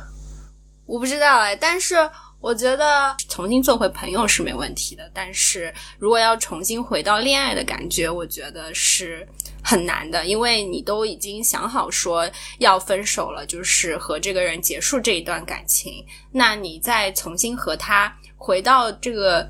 [0.87, 1.95] 我不知道哎，但是。
[2.41, 9.29] 我觉得重新做回朋友是没问题的，但是如果要重新回到恋爱的感觉，我觉得是
[9.63, 19.47] 很难的，因为你都已经想好说要分手了，就是和这个人结束这一段感情，那你再重新和他回到这个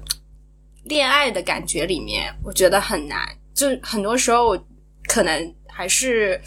[0.84, 3.24] 恋爱的感觉里面，我觉得很难。
[3.54, 4.58] 就很多时候
[5.06, 6.40] 可能还是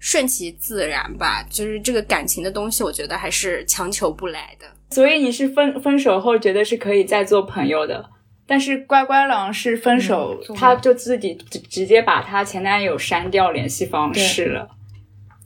[0.00, 4.66] 顺其自然吧，就是这个感情的东西，我觉得还是强求不来的。
[4.90, 8.08] 所以你是分分手后觉得是可以再做朋友的，
[8.46, 14.68] 但是乖乖狼是分手，他就自己直直接把他前男友删掉联系方式了。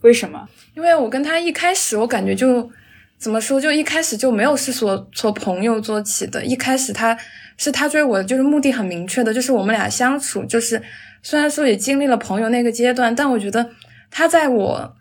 [0.01, 0.47] 为什么？
[0.75, 2.69] 因为我跟他一开始我感觉就
[3.17, 6.43] 怎么说，就一开始就没有是说从朋友做起的。
[6.45, 7.17] 一开始他
[7.57, 10.81] 是他追我，就是目的很明确的，就是我们俩相处，就是
[11.21, 13.69] 虽然说也经历了朋友那个阶段，但我觉得
[14.09, 14.95] 他在我。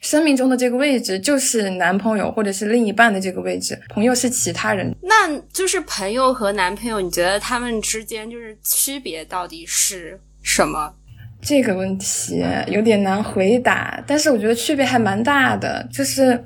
[0.00, 4.94] 生命中的这个位置就是男朋友或者是另一半的这个位置，朋友是其他人。
[5.02, 10.94] 那就是朋友和男朋友，你觉得他们之间就是区别到底是什么？
[11.40, 15.86] 这个问题有点难回答，但是我觉得区别还蛮大的。
[15.92, 16.44] 就是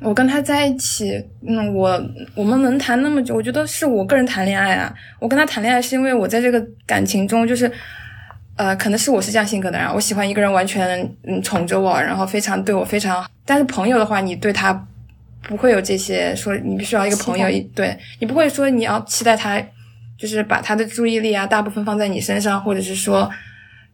[0.00, 2.00] 我跟他在一起，嗯，我
[2.34, 4.94] 我们能谈那么久，我觉得是我个人谈恋爱啊。
[5.18, 7.70] 我跟他谈恋爱是因为我在这个感情中就是。
[8.56, 13.28] 呃，可能是我是这样性格的人，我喜欢一个人完全嗯宠着我，然后非常对我非常好。
[13.44, 14.72] 但是朋友的话，你对他
[15.48, 19.60] 不会有这些说，你必须要一个朋友，对你不会说你要期待他，
[20.16, 23.28] 就是把他的注意力啊大部分放在你身上，或者是说，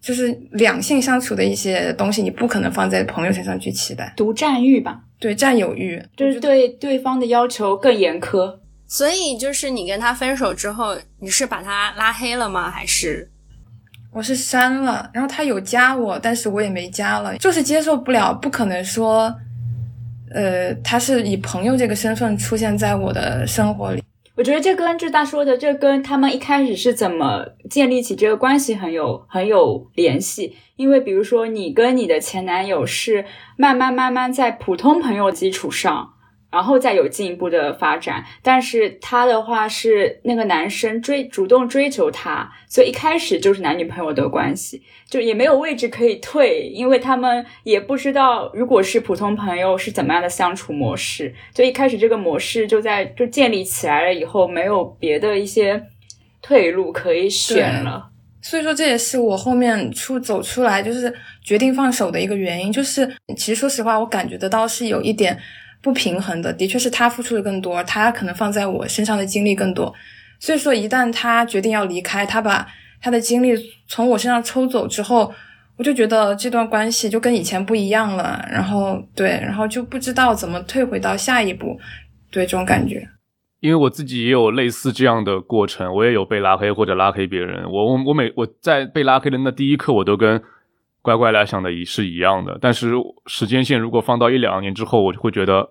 [0.00, 4.12] 就是两性相处的一些东西，你不可能放在朋友身上去期待。
[4.16, 8.58] 独占欲吧，对占有欲，就是对对方的要求更严苛。
[8.86, 12.70] 所以就是你跟他分手之后，你是把他拉黑了吗？
[12.70, 13.30] 还是？
[14.12, 19.32] 我是删了，然后他有加我，但是我也没加了，就是接受不了，不可能说，
[20.34, 24.02] 呃，他是以朋友这个身份出现在我的生活里。
[24.34, 30.56] 我觉得这跟志大说的，这跟他们一开始是怎么建立起这个关系很有很有联系。
[30.76, 36.14] 因为比如说，你跟你的前男友是慢慢慢慢在普通朋友基础上。
[36.50, 55.80] 然后再有进一步的发展，但是他的话是那个男生追主动追求他，所以一开始就是男女朋友的关系，就也没有位置可以退，因为他们也不知道如果是普通朋友是怎么样的相处模式，就一开始这个模式就在就建立起来了以后，没有别的一些
[56.42, 58.10] 退路可以选了，
[58.42, 65.38] 所以说这也是我后面出走出来就是决定放手的一个原因，就是其实说实话，我感觉得到是有一点。
[65.82, 69.94] 不平衡的，的确是他付出的更多，他可能放在我身上的精力更多，
[70.38, 72.66] 所以说一旦他决定要离开，他把
[73.00, 73.54] 他的精力
[73.88, 75.32] 从我身上抽走之后，
[75.76, 81.80] 我就觉得这段关系就跟以前不一样了，然后对，然后就不知道怎么退回到下一步，
[82.30, 83.08] 对这种感觉。
[83.60, 90.42] 因为我自己也有类似这样的过程，我也有被拉黑或者拉黑别人，我我我每我在被拉黑的那第一刻，我都跟
[91.02, 92.58] 乖乖来想的一是一样的。
[92.60, 92.92] 但是
[93.26, 95.68] 时间线如果放到一两年之后，我就会觉得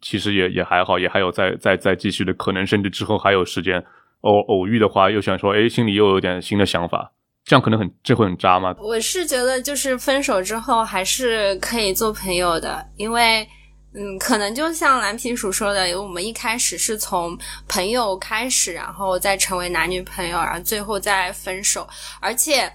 [0.00, 3.82] 其实也也还好，也还有再再再继续的可能，甚至之后还有时间
[4.22, 7.12] 偶偶遇的话，又想说，哎，心里又有点新的想法，
[7.44, 8.74] 这样可能很这会很渣吗？
[8.78, 13.46] 我是觉得就是分手之后还是可以做朋友的，因为。
[13.92, 17.36] 嗯，可能就像蓝皮鼠说的，我们一开始是从
[17.68, 21.84] 朋友开始，然后再成为男女朋友，然后最后再分手。
[22.20, 22.72] 而且，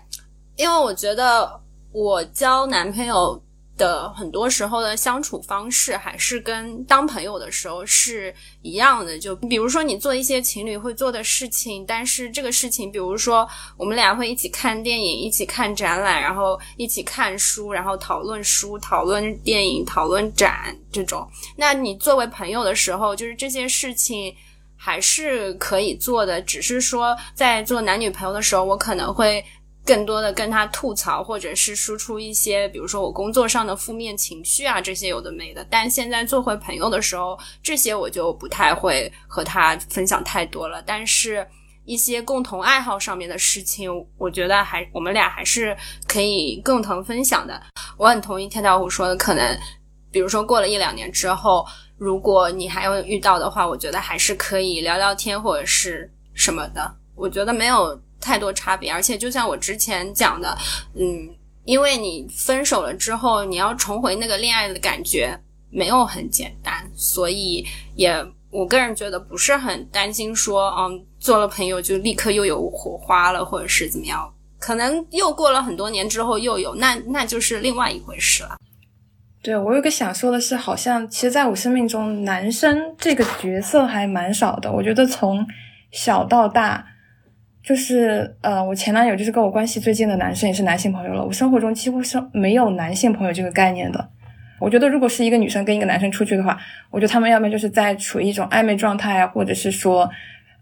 [0.58, 1.50] 因为我觉得
[1.96, 3.42] 我交男朋友。
[3.78, 21.30] 的很多时候的相处方式还是跟当朋友的时候是一样的，就比如说你做一些情侣会做的事情，但是这个事情，比如说我们俩会一起看电影，一起看展览，然后一起看书，然后讨论书、讨论电影、讨论展这种。
[21.58, 24.34] 那你作为朋友的时候，就是这些事情
[24.78, 29.44] 还是可以做的，只是说在做男女朋友的时候，我可能会。
[29.86, 35.63] 更多的跟他吐槽，或者是输出一些，比如说我工作上的负面情绪啊，这些有的没的。
[35.69, 40.82] 但现在做回朋友的时候，这些我就不太会和他分享太多了。
[40.82, 41.48] 但是，
[41.86, 47.62] 一些共同爱好上面的事情，我觉得还我们俩还是可以共同分享的。
[47.95, 49.56] 我很同意天道虎说的，可能
[50.12, 51.63] 比如说过了一两年之后，
[52.00, 56.91] 如果你还有遇到的话，我觉得还是可以聊聊天或者是什么的。
[57.13, 58.02] 我觉得没有。
[58.26, 60.58] 太多差别，而且就像我之前讲的，
[60.96, 61.30] 嗯，
[61.64, 67.64] 因为你分手了之后，你要重回那个恋爱的感觉没有很简单，所以
[67.96, 68.12] 也
[68.50, 78.58] 我个人觉得不是很担心说，嗯，做了朋友就立刻又有火花了，或者是怎么样，可能又过了很多年之后又有，那那就是另外一回事了。
[79.44, 84.72] 对我有个想说的是，好像其实在我生命中，男生这个角色还蛮少的。
[84.72, 85.46] 我觉得从
[85.92, 86.88] 小到大。
[87.65, 91.25] 就是呃，我前男友就是跟我关系最近的男生，也是男性朋友了。
[91.25, 94.10] 我生活中几乎是没有男性朋友这个概念的。
[94.60, 96.56] 我觉得如果是一个女生跟一个男生出去的话，
[96.91, 100.08] 我觉得他们要么就是在处于一种暧昧状态啊，或者是说，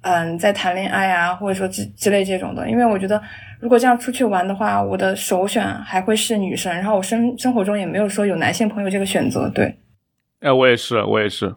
[0.01, 2.69] 嗯，在谈恋爱啊，或者说之之类这种的。
[2.69, 3.21] 因为我觉得
[3.59, 6.73] 如果这样出去玩的话，我的首选还会是女生。
[6.73, 9.49] 然后我生生活中也没有说有男性朋友这个选择。
[9.49, 9.77] 对，
[10.39, 11.53] 哎，我也是，我也是，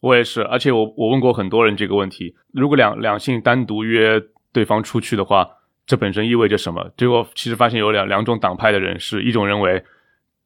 [0.00, 0.42] 我也是。
[0.44, 4.18] 而且我我问过很多人这个问题：如果两两性单独约。
[4.56, 5.46] 对方出去的话，
[5.84, 6.90] 这本身意味着什么？
[6.96, 9.84] 结果其实发现有两两种党派的人士，一种认为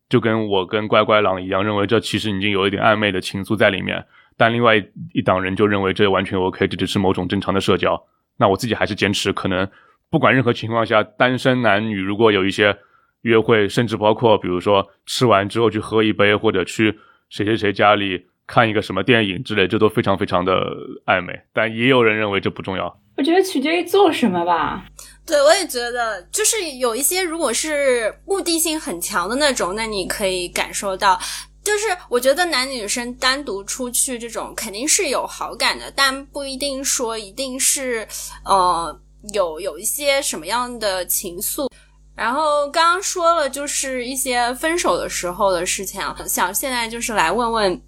[0.09, 4.01] 就跟我跟乖乖狼一样，认为这其实已经有一点暧昧的情愫在里面；
[4.37, 4.75] 但另外
[5.13, 8.05] 一党人就认为这完全 OK，这只是某种正常的社交。
[8.37, 9.69] 那我自己还是坚持，可能
[10.11, 12.77] 不管任何情况下，单身男女如果有一些
[13.23, 21.41] 约会，甚至包括比如说吃完之后去喝一杯，或者去谁谁谁家里看一个什么电影之类，这都非常非常的暧昧。
[21.53, 23.00] 但也有人认为这不重要。
[23.21, 24.83] 我觉得取决于做什么吧。
[25.27, 31.21] 对，我也觉得，就是有一些如果是目的性很强的那种，那你可以感受到，
[31.63, 38.09] 就是我觉得男女生单独出去这种肯定是有好感的，但不一定说一定是
[38.47, 38.99] 呃
[39.35, 41.69] 有有一些什么样的情愫。
[42.17, 47.83] 然后刚刚说了，就是一些分手的时候的事情，想现在就是来问问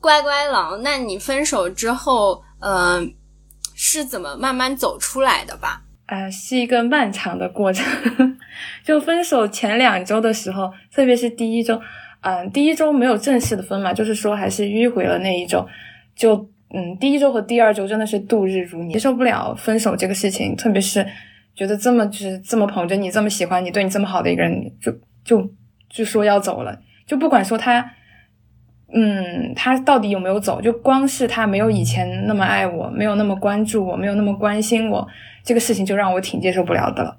[0.00, 3.14] 乖乖狼，那你分手之后，嗯。
[3.80, 5.82] 是怎么慢慢走出来的吧？
[6.06, 7.86] 呃，是一个漫长的过程。
[8.82, 11.80] 就分手前两周的时候，特别是第一周，
[12.22, 15.64] 嗯，第一周没有正式的分嘛，就是说还是迂回了那一周。
[16.16, 16.34] 就
[16.74, 21.06] 嗯，第一周和第二周真的是度日如年，接受不了分手这个事情，特别是
[21.54, 24.92] 觉得这么就是这么捧着你，这么喜欢你，对你这么好的一个人，就
[25.24, 25.48] 就
[25.88, 27.92] 就说要走了，就不管说他。
[28.90, 30.62] 嗯，他到底有没有走？
[30.62, 35.06] 就光是他没有以前那么爱我，没有那么关注我，没有那么关心我，
[35.44, 37.14] 这个事情就让我挺接受不了的了。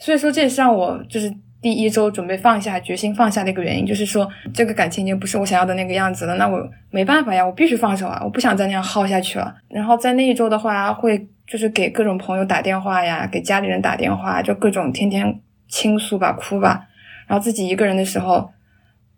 [0.00, 6.34] 所以说，这也是让我就是第一周准备放下决心放下的一个原因，就是说这个感情已经不是我想要的那个样子了。
[6.34, 6.58] 那我
[6.90, 9.54] 没办法呀，我必须放手啊，我不想再那样耗下去了。
[9.68, 16.88] 然后在那一周的话，会就是给各种朋友打电话呀，给家里人打电话，就各种天天倾诉吧，哭吧。
[17.28, 18.50] 然后自己一个人的时候。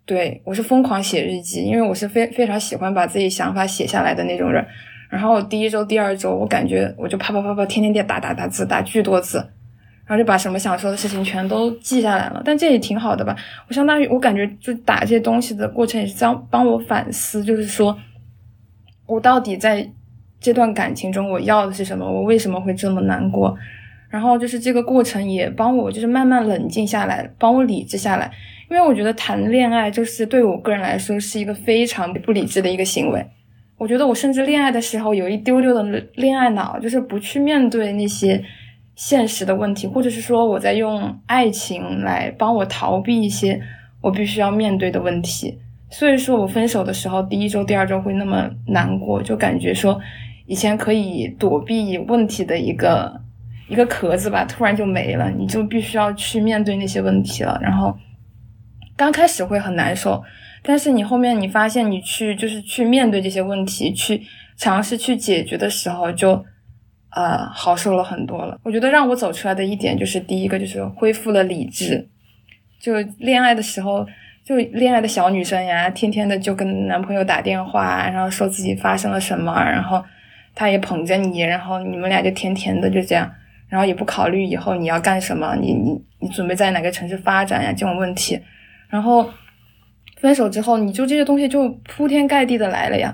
[0.05, 4.63] 对我是疯狂写日记，因为我是非非常喜欢把自己想法写下来的那种人。
[5.09, 9.37] 然后第一周、第二周，我感觉我就啪啪啪啪，天天在打打打字，打巨多字，
[10.05, 12.41] 然后就把什么想说的事情全都记下来了。
[12.45, 13.35] 但这也挺好的吧？
[13.67, 17.97] 我相当于我感觉就打这些东西的过程也是这样帮我反思，就是说
[19.07, 19.87] 我到底在
[20.39, 22.05] 这段感情中我要的是什么？
[22.05, 23.57] 我为什么会这么难过？
[24.09, 28.31] 然后就是这个过程也帮我就是慢慢冷静下来，帮我理智下来。
[28.69, 33.25] 因为我觉得谈恋爱就是对我个人来说是一个非常不理智的一个行为。
[33.77, 35.83] 我觉得我甚至恋爱的时候有一丢丢的
[36.15, 38.41] 恋爱脑，就是不去面对那些
[38.95, 43.61] 现实的问题，或者是说我在用爱情来帮我逃避一些
[44.01, 45.59] 我必须要面对的问题。
[45.89, 49.99] 所以说我分手的时候，第一周、第二周会那么难过，就感觉说
[50.45, 53.21] 以前可以躲避问题的一个
[53.67, 57.59] 一个壳子吧，突然就没了，你就必须要去面对那些问题了。
[57.61, 57.95] 然后
[58.97, 60.23] 刚开始会很难受，
[60.61, 64.21] 但是你后面你发现你去就是去面对这些问题，去
[64.57, 66.43] 尝试去解决的时候，就
[67.11, 68.59] 呃好受了很多了。
[68.63, 72.07] 我觉得让我走出来的一点就是第一个就是恢复了理智，
[72.79, 74.05] 就恋爱的时候。
[74.45, 79.99] 就恋爱的小女生呀，天天的就跟男朋友打电话，然后说自己发生了什么，然后
[80.53, 83.27] 他也捧着你，然后你们俩就甜甜的就这样，
[83.67, 88.39] 然后也不考虑以后你要干什么，你你你准备在哪个城市发展呀这种问题，
[88.95, 89.29] 然后
[90.21, 93.13] 分手之后，你就这些东西就铺天盖地的来了呀，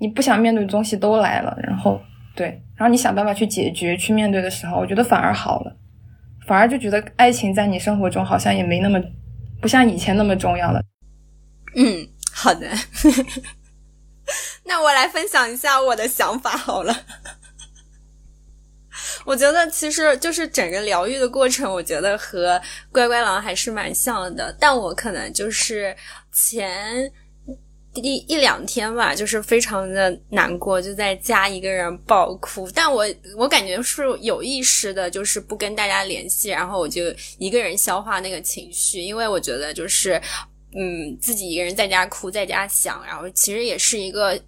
[0.00, 2.00] 你不想面对的东西都来了，然后
[2.34, 5.76] 对，然后你想办法去解决去面对的时候，我觉得反而好了，
[6.48, 9.00] 反而就觉得爱情在你生活中好像也没那么。
[9.62, 10.82] 不像以前那么重要了。
[11.76, 12.66] 嗯，好的。
[14.64, 16.96] 那我来分享一下我的想法好了。
[19.30, 22.60] 我觉得其实就是整个疗愈的过程，我觉得和
[22.90, 24.52] 乖乖狼还是蛮像的。
[24.58, 25.94] 但我可能就是
[26.32, 27.08] 前。
[27.94, 32.70] 一一两天吧，就是非常的难过，就在家一个人爆哭。
[32.72, 33.04] 但我
[33.36, 37.02] 我感觉是有意识的，就是不跟大家联系，然后我就
[37.38, 39.00] 一个人消化那个情绪。
[39.00, 40.22] 因为我觉得就是，
[40.76, 44.40] 嗯，自己一个人在家哭，在家想，然后其实也是一个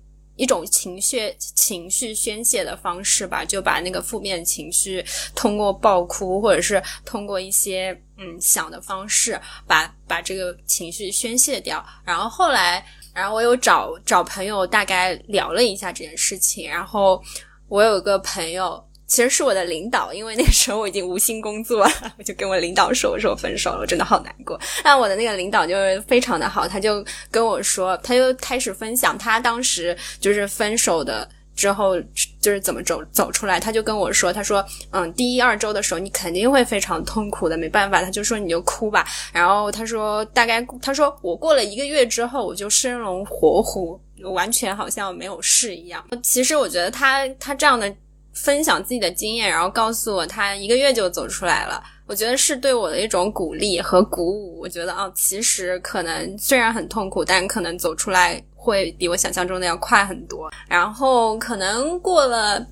[0.42, 5.04] 一种情绪情绪宣泄的方式吧，就把那个负面情绪
[5.36, 11.84] 通过爆哭，或者是通过一些嗯想的方式，把把这个情绪宣泄掉。
[12.04, 12.84] 然后后来。
[13.14, 16.66] 然后我又找找朋友，大概聊了一下这件事情。
[16.66, 17.22] 然后
[17.68, 18.82] 我有一个朋友，
[19.12, 25.74] 其实是我的领导，因为那个时候我已经无心工作了， 我就跟我领导说：“我说我分手了，我真的好难过。”但我的那个领导就
[26.08, 31.28] 非常的好，他就跟我说，他就开始分享他当时就是分手的。
[31.54, 32.00] 之后
[32.40, 44.00] 就是怎么走走出来，他就跟我说：“他说，嗯，第一二周的时候你肯定会非常痛苦的，没办法。”他就说：“你就哭吧。”然后他说：“大概他说我过了一个月之后，我就生龙活虎，
[44.32, 47.94] 完全好像没有事一样。”其实我觉得他他这样的
[48.32, 54.60] 分享自己的经验，然后告诉我他一个月就走出来了，我觉得是对我的一种鼓励和鼓舞。
[54.60, 58.42] 我觉得啊，其实可能虽然很痛苦，但可能走出来。
[58.64, 62.64] 会比我想象中的要快很多，然后可能过了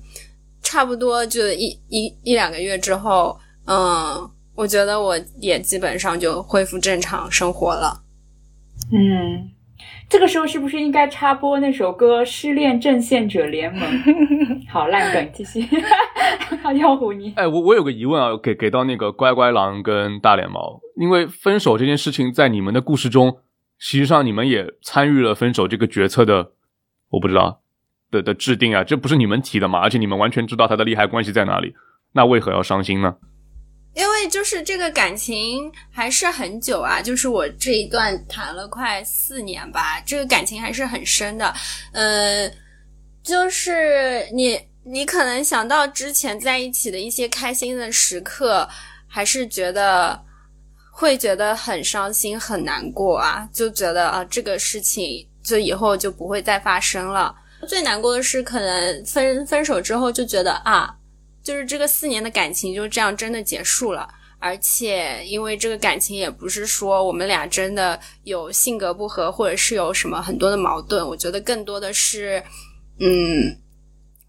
[0.63, 8.01] 差不多就一一一两个月之后，嗯，我觉得我也基本上就恢复正常生活了。
[8.89, 9.51] 嗯，
[10.11, 13.81] 这个时候是不是应该插播那首歌《失恋阵线者联盟》？
[14.69, 15.65] 好烂梗，继续。
[16.77, 17.31] 要虎你。
[17.37, 23.37] 哎，我我有个疑问啊，给给到那个乖乖狼跟大脸猫，因为分手这件事情在你们的故事中。
[23.77, 26.51] 实际上，你们也参与了分手这个决策的，
[27.11, 27.61] 我不知道
[28.11, 29.79] 的的制定啊，这不是你们提的嘛？
[29.79, 31.73] 而且你们完全知道他的利害关系在哪里，
[32.11, 33.15] 那为何要伤心呢？
[33.93, 41.53] 因为就是这个感情还是很久啊，就是我这一段谈了快四年吧，这个感情还是很深的。
[41.91, 42.51] 呃，
[43.23, 48.67] 就是你你可能想到之前在一起的一些开心的时刻，
[49.07, 50.21] 还是觉得。
[50.93, 57.33] 会觉得很伤心、很难过啊，就觉得啊，这个事情就以后就不会再发生了。
[57.67, 60.93] 最难过的是，可能分分手之后就觉得啊，
[61.43, 64.07] 就是这个四年的感情就这样真的结束了。
[64.39, 71.07] 而且，因为这个感情也不是说我们俩真的有性格不合，或者是有什么很多的矛盾。
[71.07, 72.43] 我觉得更多的是，
[72.99, 73.57] 嗯，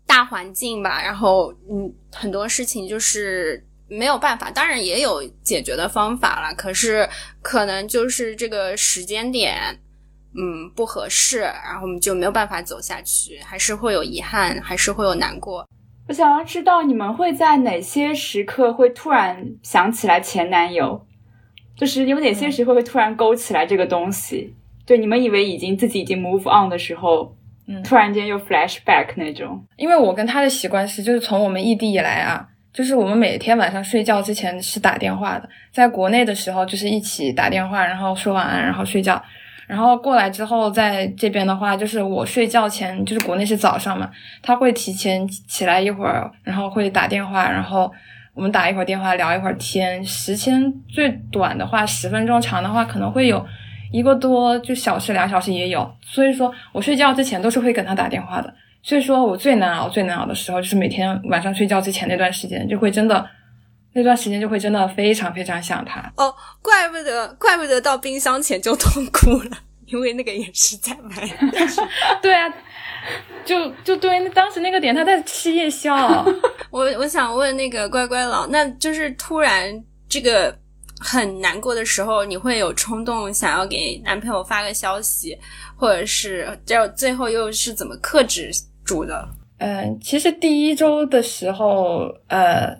[0.07, 1.03] 大环境吧。
[1.03, 3.67] 然后，嗯，很多事情就是。
[3.89, 6.55] 没有办法，当然也有解决的方法了。
[6.55, 7.07] 可是
[7.43, 9.79] 可能就是这个时间点，
[10.35, 15.69] 嗯，不合适，然后我们就没有办法走下去，还是会有遗憾，还是会有难过。
[16.13, 21.07] 我想要知道你们会在哪些时刻会突然想起来前男友，
[21.75, 24.55] 就是有哪些时候会突然勾起来这个东西？
[24.85, 27.35] 就你们以为已经自己已经 move on 的时候，
[27.67, 29.65] 嗯，突然间又 flashback 那种。
[29.79, 32.47] 因为我跟他的习惯是，就是从我们异地以来啊。
[32.75, 39.23] 就是我们每天晚上睡觉之前是打电话的，在国内的时候就是一起打电话，然后说晚安，然后睡觉。
[39.67, 44.11] 然后过来之后，在这边的话，就是我睡觉前，就是国内是早上嘛，
[44.43, 47.91] 他会提前起来一会儿，然后会打电话，然后
[48.35, 53.45] 我们打一会儿电话，聊一会儿天，时间最短的话十分钟，长的话可能会有
[53.91, 55.91] 一个多就小时、两小时也有。
[56.03, 58.53] 所以说我睡觉之前都是会跟他打电话的。
[58.83, 63.25] 所以说我最难熬、最难熬的时候，就是每天晚上睡觉之前那段时间，就会真的
[63.95, 66.13] 那段时间就会真的非常非常想他。
[66.17, 71.29] 哦，怪不得，怪不得到冰箱前就痛哭了，因为那个也是在买。
[72.23, 72.53] 对啊，
[73.45, 76.25] 就就对，当时那个点他在吃夜宵。
[76.71, 79.71] 我我想问那个乖乖佬，那就是突然
[80.09, 80.57] 这个
[80.99, 85.37] 很难过的时候，你会有冲动想要给男朋友发个消息，
[85.77, 88.51] 或者是就最后又是怎么克制
[88.85, 89.29] 住的？
[89.59, 92.75] 嗯，其实第一周的时候，呃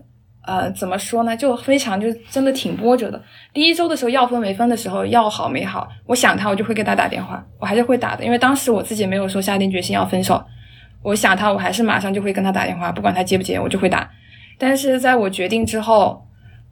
[0.45, 3.23] 呃，怎么说呢，就非常就真的挺波折的。
[3.53, 10.45] 第一周的时候要分没分的时候，要好没好，我想他，我就会给他打电话，我还是会打的，因为当时我自己没有说下定决心要分手，
[11.03, 14.11] 我想他，我还是马上就会跟他打电话，不管他接不接，我就会打。
[14.59, 16.27] 但是在我决定之后，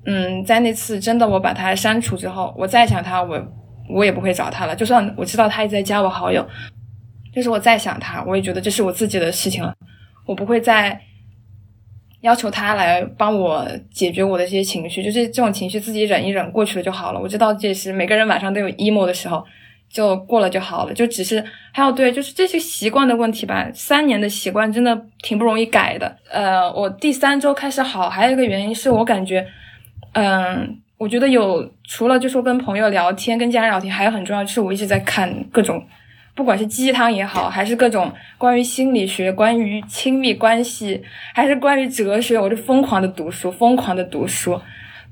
[0.05, 3.41] 嗯，在那次真的我把他删除之后，我再想他，我
[3.89, 6.45] 我也不会找他了，就算我知道他一直在加我好友，
[7.33, 9.73] 就是我再想他，我也觉得这是我自己的事情了。
[10.27, 11.01] 我不会再
[12.21, 17.21] 要求他来帮我解决我的这些情绪，就是这种情绪自己忍一忍过去了就好了。
[17.21, 19.43] 我知道这是每个人晚上都有 emo 的时候，
[19.89, 20.93] 就过了就好了。
[20.93, 21.43] 就只是
[21.73, 23.67] 还有对，就是这些习惯的问题吧。
[23.73, 26.17] 三年的习惯真的挺不容易改的。
[26.31, 29.47] 呃，我第三周开始好，还有一个原因是我感觉，
[30.13, 35.83] 嗯，我觉得有除了就说跟朋友聊天、跟家人聊天，还有很重要就是我一直在看各种。
[36.41, 41.03] 不管是鸡汤也好，还是各种关于心理学、关于亲密关系，
[41.35, 44.59] 还是关于哲学，我就疯狂的读书，疯狂的读书，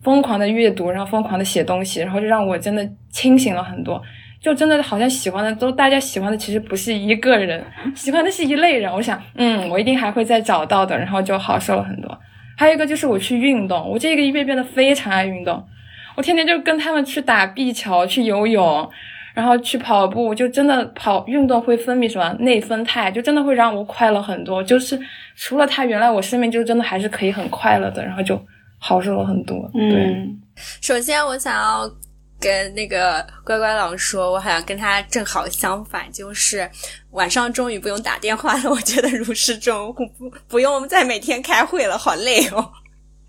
[0.02, 4.02] 疯狂的阅读，然后疯狂的写东西，然后就让我真的清醒了很多。
[4.40, 7.62] 就真的好像喜欢的都大家喜欢的其实不是一个人，
[7.94, 8.90] 喜欢的是一类人。
[8.90, 12.18] 我想，嗯，我一定还会再找到的，然后就好受了很多。
[12.56, 15.62] 还有一个就是我去运动，我这个月变得非常爱运动，
[16.16, 18.90] 我天天就跟他们去打壁球，去游泳。
[19.34, 24.62] 然后去跑步，就真的跑运动会分泌什么内啡肽，就真的会让我快乐很多。
[24.62, 24.98] 就是
[25.36, 28.40] 除了他，原来我生命就真的还是可以很快乐的，然后就
[28.78, 29.70] 好受了很多。
[29.72, 30.28] 对，
[30.80, 31.90] 首先我想要
[32.40, 36.68] 跟那个乖乖狼说，我好像跟他正好相反，就是
[37.10, 42.70] 晚上终于不用打电话了，我觉得如释重负，不不用再每天开会了，好累哦，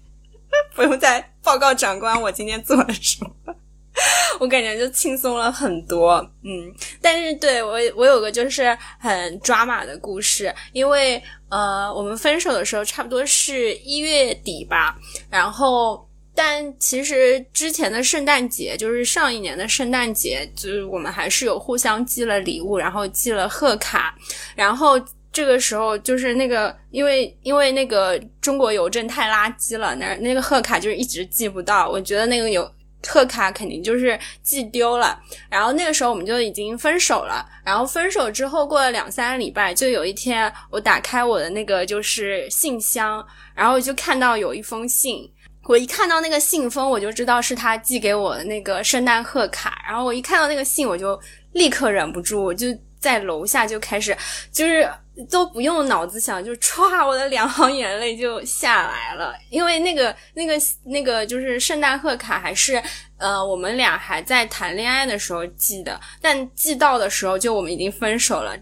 [0.76, 3.56] 不用再报告长官我今天做了什么。
[4.40, 14.98] 我感觉就轻松了很多，嗯，但是对我我有个就是很抓马的故事，因为呃我们分手的时候差不多是一月底吧，
[15.30, 24.16] 然后但其实之前的圣诞节就是上一年的圣诞节，就是我们还是有互相寄了礼物，然后寄了贺卡，
[24.56, 25.00] 然后
[25.34, 32.70] 这个时候就是那个因为因为那个中国邮政太垃圾了，那那个贺卡就是一直寄不到，我觉得那个有。
[33.08, 35.20] 贺卡肯定就是寄丢了，
[35.50, 37.46] 然后那个时候我们就已经分手了。
[37.64, 45.32] 然后分手之后过了两三礼拜，就有一天我打开我的那个就是信箱，然后就看到有一封信。
[45.66, 49.84] 我一看到那个信封，我就知道是他寄给我的那个圣诞贺卡。
[49.88, 51.20] 然后我一看到那个信，我就
[51.54, 52.68] 立刻忍不住，我就
[53.00, 54.16] 在楼下就开始
[54.52, 54.90] 就是。
[55.30, 59.36] 都不用脑子想，就唰，我的两行眼泪就下来了。
[59.50, 60.54] 因为那个、那个、
[60.86, 62.82] 那个，就是圣诞贺卡，还是
[63.18, 66.00] 呃，我们俩还在谈恋爱的时候寄的。
[66.22, 68.56] 但寄到的时候，就我们已经分手了。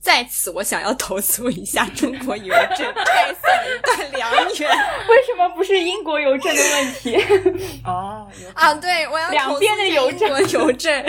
[0.00, 4.70] 在此，我想要投诉一下中国邮政，拆散了一段良缘。
[5.08, 7.16] 为什么不是英国邮政的问题？
[7.86, 11.06] 哦，啊，对，我要两边的邮政，邮政。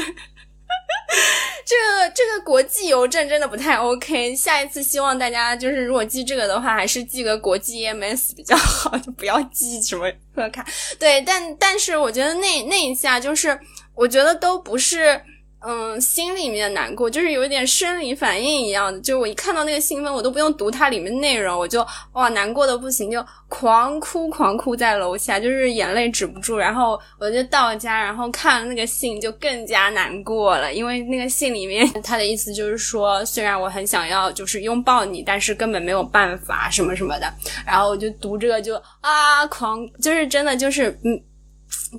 [0.68, 0.74] 哈
[1.66, 4.36] 这个这个国际邮政真的不太 OK。
[4.36, 10.66] 下一次希望大家就是如果寄这个的话，还是寄个国际 EMS 比较好，就不要寄什么贺卡。
[11.00, 13.60] 对，但但是我觉得那那一下就是，
[13.96, 15.22] 我觉得都不是。
[15.66, 19.00] 嗯，心里面难过，就是有一点生理反应一样的。
[19.00, 26.58] 就我一看到那个新闻，我都不用读它里面内容，我就哇难过的不行，就狂哭狂哭在楼下，就是眼泪止不住。
[26.58, 37.34] 然后我就到家，然后看了那个信，就更加难过了，因为那个信里面他的意思就是说，虽然我很想要就是拥抱你，但是根本没有办法什么什么的。
[37.66, 41.18] 然后我就读这个就啊狂，就是真的就是嗯，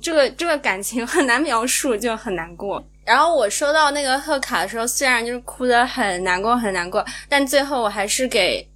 [0.03, 2.85] 这个这个感情很难描述，就很难过。
[3.05, 8.67] 然后我收到那个贺卡的时候，虽然就是哭的很难过很难过，但最后我还是给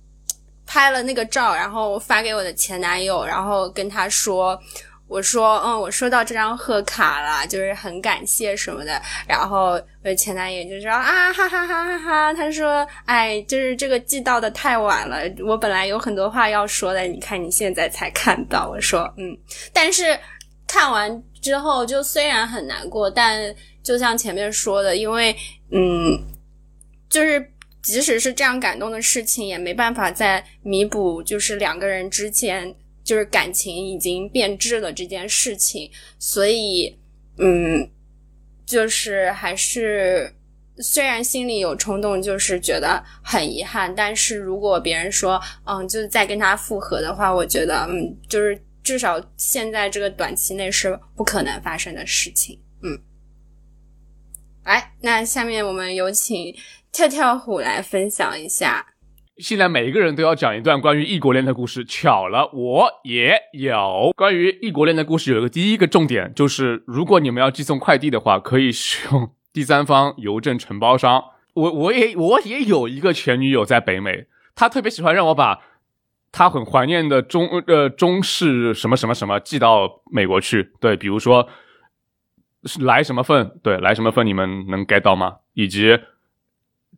[0.67, 4.57] 拍了那个照，然后发给我的前男友，然后跟他说，
[5.07, 9.01] 我说，嗯，我收到这张贺卡了，就是很感谢什么的。
[9.27, 18.69] 然后我的前男友就说啊哈哈哈哈哈，他说，哎，就是这个寄到的太晚了，我本来有很多话要说的，你看你现在才看到。
[18.69, 19.35] 我说，嗯，
[19.73, 20.15] 但是
[20.67, 23.51] 看完之后就虽然很难过，但。
[23.89, 25.35] 就像前面说的，因为
[25.71, 26.23] 嗯，
[27.09, 27.43] 就是
[27.81, 36.99] 即使是这样感动的事情，也没办法再弥补，就是两个人之间就是感情已经变质了这件事情，所以
[37.39, 37.89] 嗯，
[38.63, 40.35] 就是还是
[40.77, 52.59] 虽然心里有冲动，就是觉得很遗憾，但是如果别人说嗯，就是再跟他复合的话，我觉得嗯，就是至少现在这个短期内是不可能发生的事情。
[54.69, 56.55] 来，那下面我们有请
[56.91, 58.85] 跳跳虎来分享一下。
[59.37, 61.83] 现在每一个人都要讲一段关于异国恋的故事。
[61.83, 65.31] 巧了，我也有关于异国恋的故事。
[65.31, 71.23] 有一个第一个重点就是，如果你们要寄送快递的话，可以使用第三方邮政承包商。
[71.55, 75.61] 我 我也我也有一个前女友在北美，她特别喜欢让我把
[76.31, 80.73] 她很怀念的中呃中式什么什么什么寄到美国去。
[80.79, 81.49] 对，比如说
[82.81, 85.37] 来什么份，对，来什么份，你们能 get 到吗？
[85.53, 85.99] 以及。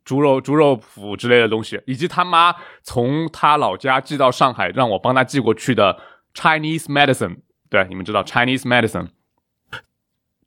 [0.04, 5.96] 猪肉猪肉脯之类的东西，以及他妈从他老家寄到上海让我帮他寄过去的
[6.34, 7.36] Chinese medicine，
[7.70, 9.10] 对，你们知道 Chinese medicine，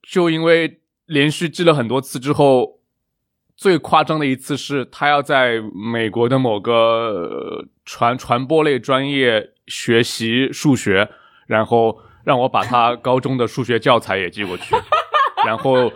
[0.03, 2.82] 就因为连续寄了很多次之后，
[3.55, 11.09] 最夸张的一次是他要在美国的某个传传播类专业学习数学，
[11.47, 14.76] 然后让我把他高中的数学教材也寄过去，
[15.46, 15.91] 然后。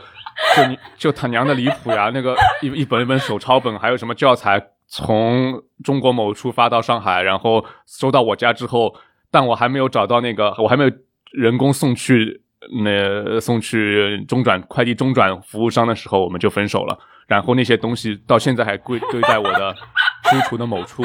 [0.56, 2.10] 就你就他娘的离谱呀！
[2.14, 8.95] 那个一一本一本手抄本，还有什么教材，从中国某处发到上海，然后收到我家之后，
[9.30, 10.91] 但我还没有找到那个，我还没有
[11.34, 12.41] 人工送去
[12.82, 16.97] 那送去中转快递中转服务商的时候，我们就分手了。
[17.28, 19.76] 然后那些东西到现在还归堆在我的
[20.24, 21.04] 书橱的某处。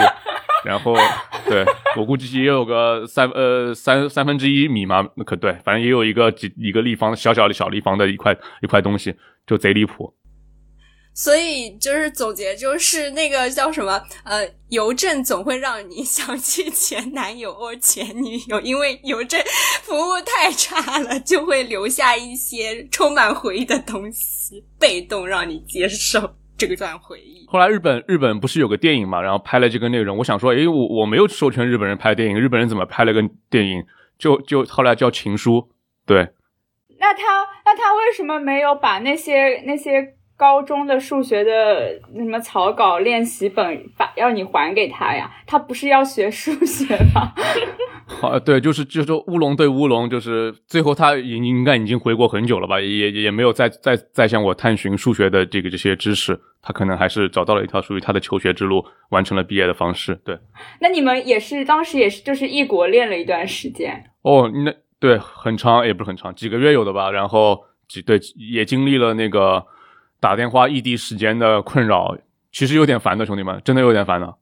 [0.65, 0.95] 然后，
[1.49, 1.65] 对
[1.97, 9.15] 我估计也有个三呃三三分之一米嘛，那可对，反正也有一个几一个立方小小的小立方的一块一块东西，
[9.47, 10.15] 就贼离谱。
[11.17, 19.41] 所以就是总结，就是那个叫什么呃，邮政总会让你 想起前男友或前女友，因为邮政
[19.83, 26.35] 服务太差了，就会留下一些充满回忆的东西，被动让你接受。
[26.57, 27.47] 这个段回忆。
[27.49, 30.17] 后来日本日本不是有个电影嘛，然后拍了这个内容。
[30.19, 33.85] 我想说，诶，我我没有授权日本人拍电影，日本人怎么拍了个电影？
[34.19, 35.57] 就就后来叫《情书》。
[36.07, 36.31] 对。
[36.99, 37.23] 那他
[37.65, 40.14] 那他为什么没有把那些那些？
[40.37, 45.31] 高中的数学的什么草稿练习本把要你还给他呀？
[45.47, 47.33] 他不是要学数学吗？
[48.07, 60.15] 好，对，就是就是乌龙对乌龙，就是最后他应应该已经回国很久了吧，也也没有再再再向我探寻数学的这个这些知识，他可能还是找到了一条属于他的求学之路，完成了毕业的方式。
[60.25, 60.39] 对，
[60.81, 69.65] 那你们也是当时也是就是异国恋了一段时间哦，那对很长也不是很长，几个月有的吧，然后几对也经历了那个。
[70.25, 72.17] 打电话异地时间的困扰，
[72.51, 74.35] 其实有点烦的，兄弟们，真的有点烦的。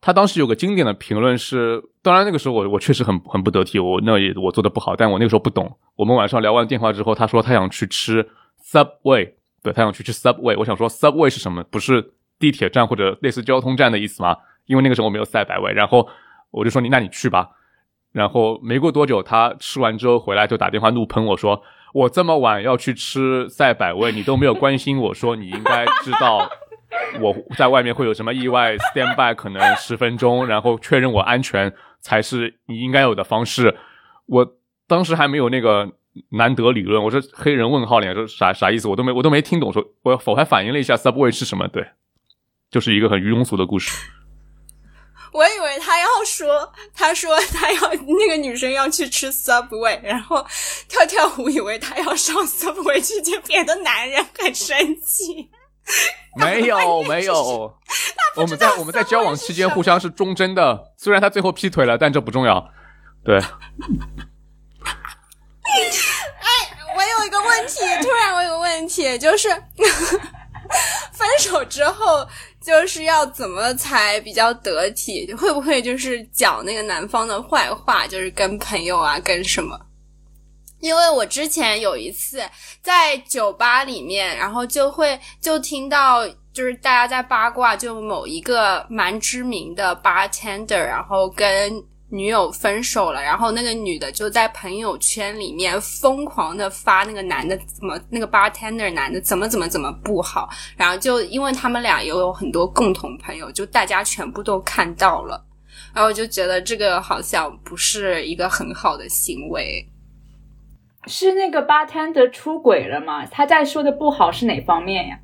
[0.00, 5.70] 他当时有个经典的评论是，当然那个时候我我确实很很不得体，我那也我做的不好，但我那个时候不懂。
[5.94, 8.28] 我们晚上聊完电话之后，他说他想去吃
[8.60, 10.58] Subway，对他想去吃 Subway。
[10.58, 11.62] 我想说 Subway 是什么？
[11.70, 14.36] 不是地铁站或者类似交通站的意思吗？
[14.66, 16.08] 因为那个时候我没有赛百味，然后
[16.50, 17.50] 我就说你那你去吧。
[18.10, 21.62] 然后没过多久，他吃完之后回来就打电话怒喷我说。
[21.92, 26.50] 我这么晚要去吃赛百味，你都没有关心我说你应该知道
[27.20, 33.76] 我在外面会有什么意外，stand by 可能十分钟，然后确认我安全才是你应该有的方式。
[34.26, 35.92] 我当时还没有那个
[36.30, 41.86] 难得理论，我说黑人问号脸说啥啥意思，我都没我都没听懂，说我否还反应了一下 subway 是什么，对，
[42.70, 43.90] 就是一个很庸俗的故事。
[45.32, 50.46] 我以为他要说，他说他要 那个女生要去吃 Subway，然后
[50.88, 55.50] 跳跳舞以为他要上 Subway 去见别的男人，很生气。
[56.36, 57.74] 没有没有，
[58.36, 62.70] 我们在我们在交往期间互相是忠贞的，虽然他最后劈腿了，但这不重要。
[63.24, 63.38] 对。
[63.40, 63.48] 哎，
[66.94, 69.48] 我有一个问题，突然我有个问题，就是
[71.10, 72.28] 分手之后。
[72.64, 75.32] 就是要怎么才比较得体？
[75.34, 78.06] 会不会就是讲那个男方的坏话？
[78.06, 79.78] 就是跟朋友啊，跟什么？
[80.80, 82.42] 因为我之前有一次
[82.82, 91.82] 在酒吧里面，然后就会就听到，就是大家在八卦，就某一个蛮知名的 bartender，然后跟。
[92.12, 100.46] 女友分手了，然后那个女的就在朋友圈里面疯狂的发那个男的怎么那个 bartender 男的怎么怎么怎么不好，
[100.76, 105.42] 然后就因为他们俩也有很多共同朋友，就大家全部都看到了，
[105.94, 109.88] 然后我就觉得这个好像不是一个很好的行为。
[111.06, 113.24] 是那个 bartender 出轨了吗？
[113.24, 115.18] 他在说的不好是哪方面呀？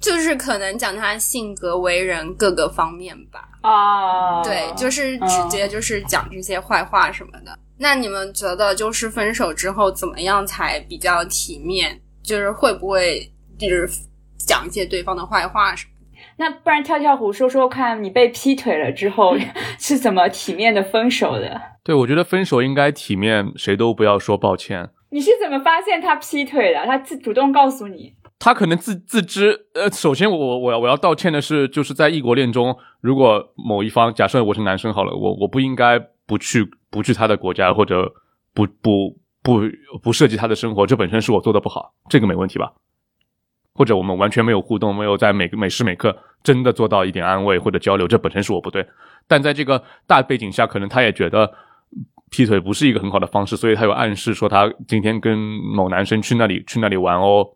[0.00, 3.48] 就是可能讲他性格为人各个方面吧。
[3.62, 7.58] 啊，对，就是直接就是讲这些坏话什么的。
[7.78, 12.00] 那你们觉得，就是分手之后怎么样才比较体面？
[12.22, 13.88] 就是会不会就是
[14.38, 15.90] 讲一些对方的坏话什么？
[16.36, 19.36] 那不然跳跳虎说说看，你被劈腿了之后
[19.78, 21.60] 是怎么体面的分手的？
[21.84, 24.90] 对，我觉得分手应该体面，谁都不要说抱歉。
[25.10, 26.86] 你是怎么发现他劈腿的？
[26.86, 28.14] 他自主动告诉你？
[28.40, 29.66] 他可能自自知。
[29.74, 38.10] 呃，首先我我要我要道歉的是，就是在异国恋中，如果某一方假设我是男生好了，我我不应该不去不去他的国家，或者
[38.54, 39.60] 不不不
[40.02, 42.72] 不涉及他的生活，这本身是我做的不好，这个没问题吧？
[43.74, 48.86] 或者我们完全没有互动，没有在每个每时每刻真的做到一点安慰或者交流，这本身是我不对。
[49.28, 51.50] 但在这个大背景下，可能他也觉得
[52.30, 57.46] 劈腿不是一个很好的方式，所以他有暗示说他今天跟某男生去那里去那里玩哦，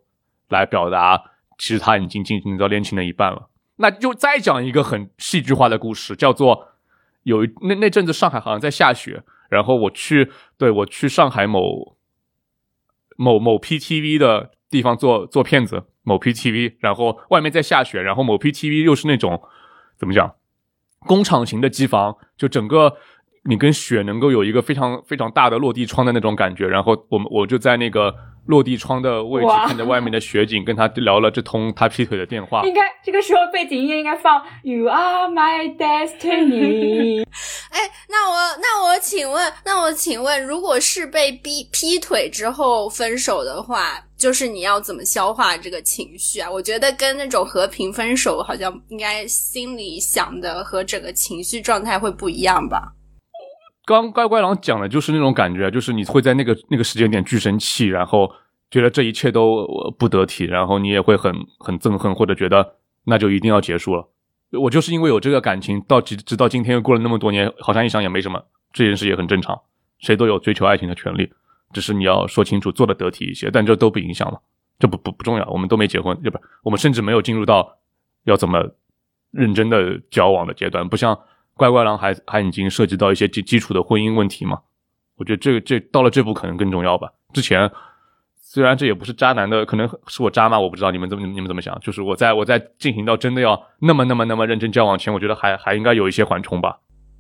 [0.49, 1.23] 来表达
[1.59, 3.49] 其实他已经进行到恋情的一半了。
[3.77, 6.69] 那就再讲一个很戏剧化的故事，叫做
[7.25, 11.97] 有那那阵子上海好像在下雪，然后我去对我去上海某
[13.17, 15.85] 某某 PTV 的地方做做片子。
[16.07, 19.41] 某 PTV，然后外面在下雪，然后某 PTV 又是那种
[19.97, 20.35] 怎么讲，
[20.99, 22.99] 工厂型的机房，就整个
[23.45, 28.15] 你跟雪能够有一个非常非常大的落地窗的那种感觉，然后我们我就在那个
[28.47, 32.63] 落地窗的位置看着外面的雪景，跟他聊了这通他劈腿的电话。
[32.69, 37.25] 应该这个时候背景音乐应该放 You Are My Destiny。
[37.71, 44.01] 哎，那我那我请问，那我请问，如果是被逼劈腿之后分手的话？
[44.17, 46.49] 就是你要怎么消化这个情绪啊？
[46.51, 52.93] 我觉得跟那种和平分手好像应该心里想的和整个情绪状态会不一样吧。
[53.87, 58.31] 刚乖乖狼讲的就是那种感觉，就是你会在那个那个时间点巨生气，然后
[58.71, 59.67] 觉得这一切都
[59.99, 64.09] 不得体，然后你也会很很憎恨，或者觉得那就一定要结束了。
[64.53, 69.61] 我就是因为有这个感情，到直直到今天过了那么多年，好像一想也没什么，这件事也很正常，
[69.99, 71.31] 谁都有追求爱情的权利。
[71.73, 74.41] 只是你要说清楚，做的得体一些，但这都不影响了，
[74.79, 75.45] 这不不不重要。
[75.49, 76.41] 我们都没结婚，对吧？
[76.63, 77.77] 我们甚至没有进入到
[78.23, 78.65] 要怎么
[79.33, 81.19] 认真的交往的阶段，不像
[81.57, 84.61] 乖乖狼还还已经涉及到一些基基础的婚姻问题嘛。
[85.17, 87.09] 我觉得这个这到了这步可能更重要吧。
[87.33, 87.71] 之前
[88.37, 90.59] 虽然这也不是渣男的，可能是我渣吗？
[90.59, 91.79] 我不知道你们怎么你们怎么想？
[91.81, 96.79] 就是我在我在进行到真的要那么那么那么认真交往前，我觉得还还应该有一些缓冲吧。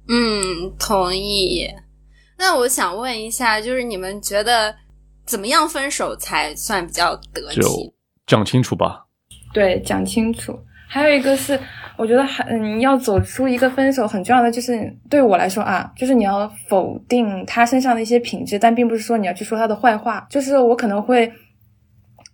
[0.08, 1.66] 嗯，同意。
[2.36, 4.74] 那我想问一下，就是你们觉得
[5.24, 7.60] 怎么样分手才算比较得体？
[7.60, 7.94] 就
[8.26, 9.04] 讲清楚吧。
[9.52, 10.58] 对，讲清楚。
[10.94, 11.58] 还有一个是，
[11.96, 20.24] 我觉得还嗯，要走出一个分手很重要的就是，对我来说啊，就是你要否定他身上的一些品质，但并不是说你要去说他的坏话。
[20.30, 21.32] 就是我可能会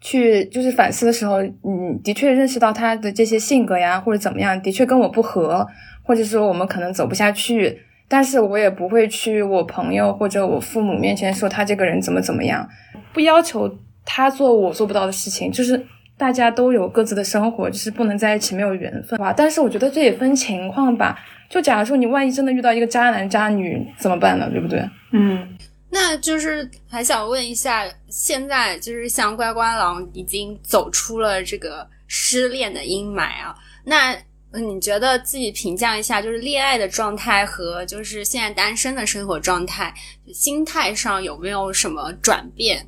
[0.02, 5.66] 去，就是反思的时候，嗯，的确认识到他的这些性格呀，或者怎么样，的确跟我不合，
[6.02, 7.80] 或者说我们可能走不下去。
[8.08, 12.68] 但是我也不会去我朋友或者我父母面前说他这个人怎么怎么样，
[13.14, 15.50] 不要求他做我做不到的事情。
[15.50, 15.82] 就是
[16.21, 19.33] 大家都有各自的生活，就是不能在一起没有缘分吧。
[19.35, 21.18] 但是我觉得这也分情况吧。
[21.49, 24.51] 就假如说你万一真的遇到一个渣男渣女怎么办呢？
[24.51, 24.79] 对不对？
[25.12, 25.57] 嗯，
[25.91, 33.55] 那就是还想问一下，现在就是像乖乖狼已经走出了这个失恋的阴霾啊，
[33.85, 34.14] 那。
[34.53, 39.95] 嗯，你觉得自己评价一下，就是恋爱的状态和就是现在单身的生活状态，
[40.35, 42.85] 心态上有没有什么转变？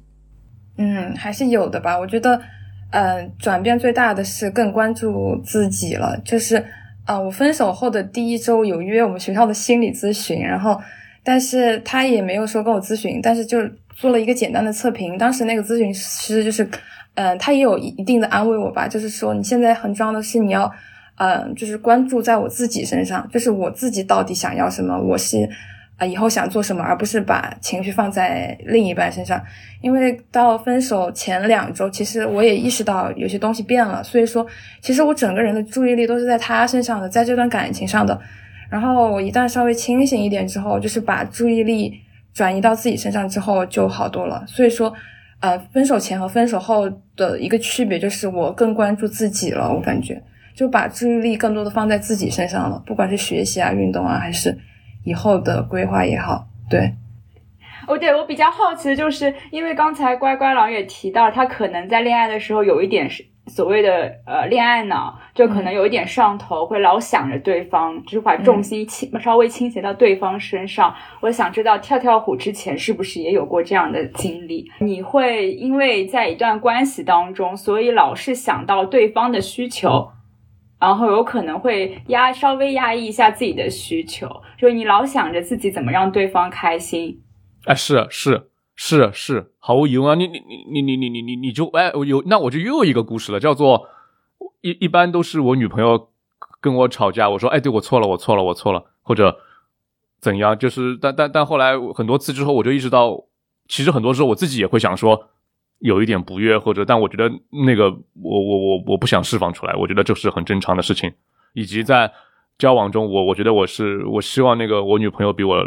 [0.77, 1.97] 嗯，还是有的吧。
[1.97, 2.43] 我觉得，
[2.93, 6.17] 呃，转变最大的是更关注自己了。
[6.25, 6.65] 就是，
[7.07, 10.81] 呃，我分手后的第一周有约我们学校的心理咨询，然后，
[11.25, 13.59] 但是他也没有说跟我咨询，但是就
[13.97, 15.19] 做了一个简单的测评。
[15.19, 16.69] 当时那个咨询师就是，
[17.15, 20.73] 嗯，他也有一一定的安慰我吧，就是说你现在很重要的是你要。
[21.17, 25.49] 嗯，就是关注在我自己身上，就是我自己到底想要什么，我是
[25.97, 29.43] 啊以后想做什么，而不是把情绪放在另一半身上。
[29.81, 34.47] 因为到分手前两周，其实我也意识到有些东西变了，所以说
[34.81, 38.19] 其实我整个人的注意力都是在他身上的，在这段感情上的。
[38.71, 41.93] 然后我一旦稍微清醒一点之后，就是把注意力
[42.33, 44.43] 转移到自己身上之后就好多了。
[44.47, 44.93] 所以说，
[45.41, 50.23] 呃，分手前和分手后的一个区别就是我更关注自己了，我感觉。
[50.55, 54.57] 就把注意力更多的放在自己身上了，不管是学习啊、运动啊，还是
[55.05, 56.47] 以后的规划也好。
[56.71, 56.95] 对，
[57.87, 70.95] 哦，对我比较好奇的就是，因为刚才乖乖狼也提到，他可能在恋爱的时候有一点是所谓的呃恋爱脑，就可能有一点上头，会老想着对方，就是把重心倾、稍微倾斜到对方身上。
[71.21, 74.71] 我想知道跳跳虎之前是不是也有过这样的经历？
[74.79, 80.09] 你会因为在一段关系当中，所以老是想到对方的需求。
[80.81, 84.29] 然后有可能会压稍微压抑一下自己的需求，
[84.63, 87.21] 就你老想着自己怎么让对方开心，
[87.65, 90.15] 哎，是是是是，毫无疑问啊！
[90.15, 90.41] 你你
[90.71, 93.89] 你你你你你你就哎，我有那我就又有一个故事了，叫做
[94.61, 96.11] 一一般都是我女朋友
[96.61, 99.37] 跟我吵架，我说哎，对我错了，我错了，我错了，或者
[100.21, 103.25] 怎样，就是但但但后来很多次之后，我就意识到，
[103.67, 105.29] 其实很多时候我自己也会想说。
[105.81, 107.29] 有一点不悦，或者但我觉得
[107.67, 111.13] 那个我我我我不想释放出来，我觉得这是很正常的事情。
[111.55, 112.13] 以及在
[112.59, 115.65] 交往中，我我觉得我是我希望那个我女朋友比我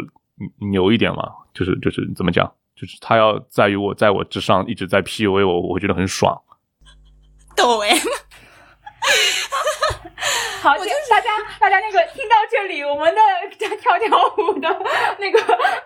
[0.72, 6.40] 牛一点嘛，就是就是怎么讲，就是她要在于我在我之上一直在 PUA 我，我会觉得很爽。
[7.56, 7.96] 抖 M，
[10.62, 13.20] 好，就大家大家那个听到这里，我们的
[13.56, 14.68] 跳跳虎的
[15.18, 15.38] 那个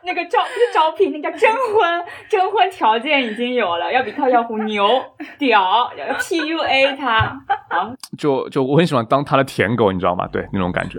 [0.02, 0.40] 那个招
[0.72, 7.40] 招聘，那叫征婚征婚条件已经有了，要比跳跳虎牛屌，PUA 他。
[7.72, 10.26] 好，就就我很喜欢当他的舔狗，你知道吗？
[10.26, 10.98] 对那种感觉。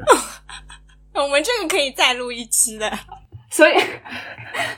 [1.13, 2.89] 我们这个可以再录一期的。
[3.51, 3.74] 所以，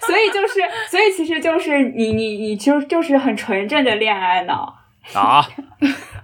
[0.02, 4.80] 所以就是，所以其实就是你你你就就是很纯正的恋爱脑。
[5.14, 5.46] 啊，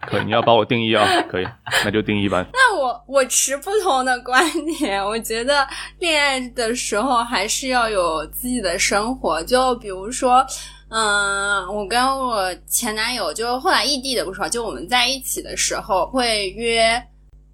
[0.07, 1.47] 可以，你要把我定义啊，可以，
[1.83, 2.43] 那就定义吧。
[2.53, 4.41] 那我我持不同的观
[4.79, 5.67] 点，我觉得
[5.99, 10.43] 恋爱的时候还是要有自己的生活，就比如说，
[10.89, 17.01] 嗯，我跟我前男友就后来异地的不说，就我们在一起的时候会约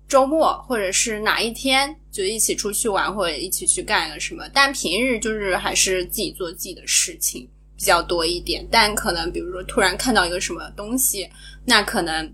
[0.07, 7.49] 周末或者是哪一天就一起出去玩，或者一起去干个什么，但平日就是还是自己做自己的事情。
[7.77, 11.29] 比较多一点，但可能比如说突然看到一个什么东西，
[11.65, 12.33] 那可能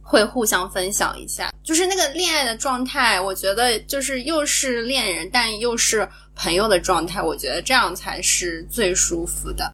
[0.00, 1.52] 会互相分享一下。
[1.62, 9.70] 就是那个恋爱的状态，我觉得就是又是恋人，但又是朋友的状态，我觉得这样才是最舒服的。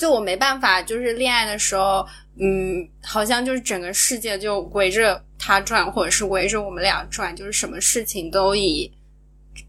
[0.00, 2.06] 就我没办法，就是恋爱的时候，
[2.40, 8.90] 嗯，好像就是整个世界就围着他转，或者是围着我们俩转，就是什么事情都以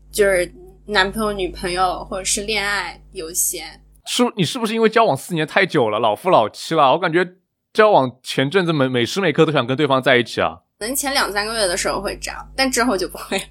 [0.10, 0.50] 就是
[0.86, 3.82] 男朋友、女朋友或者是恋爱优先。
[4.06, 6.94] 是你是不是因为交往四年太久了，老夫老妻了？
[6.94, 7.28] 我感觉
[7.74, 10.60] 交往前阵子每每时每刻都想跟对方在一起啊。
[10.80, 13.44] 可能前两三个月的时候会这样，但之后就不会了。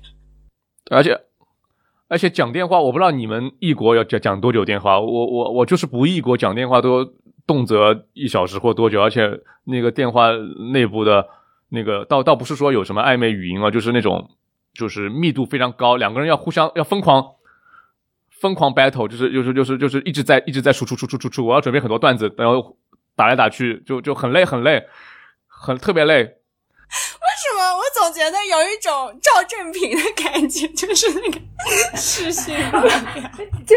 [0.91, 1.15] 而且
[2.11, 7.05] 而且讲电话，我不知道你们异国要讲讲多久电话，我我我就是不异国讲电话都
[7.47, 10.33] 动辄一小时或多久，而且那个电话
[10.73, 11.27] 内部的
[11.69, 14.29] 那个倒倒不是说有什么暧昧语音啊，就是那种
[14.75, 17.25] 就是密度非常高，两个人要互相要疯狂。
[18.29, 22.75] 疯狂 battle 就是就是就是就是一直在一直在输出输出输出，我要准备很多段子，然后
[23.15, 24.83] 打来打去就就很累很累，
[25.47, 26.23] 很特别累。
[26.23, 26.31] 为
[27.39, 31.41] 什么总觉得有一种赵正平的感觉，就是那个
[31.97, 32.55] 视讯
[33.67, 33.77] 对，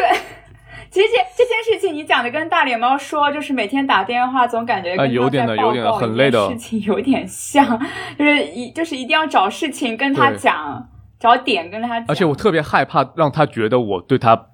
[0.90, 7.80] 其实这这件事情你讲的跟大脸猫说，就是每天打电话总感觉啊有点的有点的很累的事情有点像，
[8.18, 10.90] 就是一就是一定要找事情跟他讲，
[11.20, 12.06] 找点跟他讲。
[12.08, 14.50] 而且我特别害怕让他觉得我对他。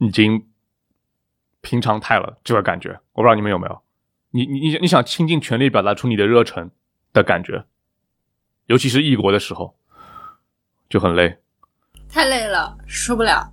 [0.00, 0.46] 已经
[1.60, 3.82] 平常态了，这个感觉，我不知道你们有没有？
[4.30, 6.70] 你你你你想倾尽全力表达出你的热忱
[7.12, 7.64] 的感觉，
[8.68, 9.74] 尤其是异国的时候，
[10.88, 11.36] 就很累，
[12.08, 13.52] 太累了，受不了。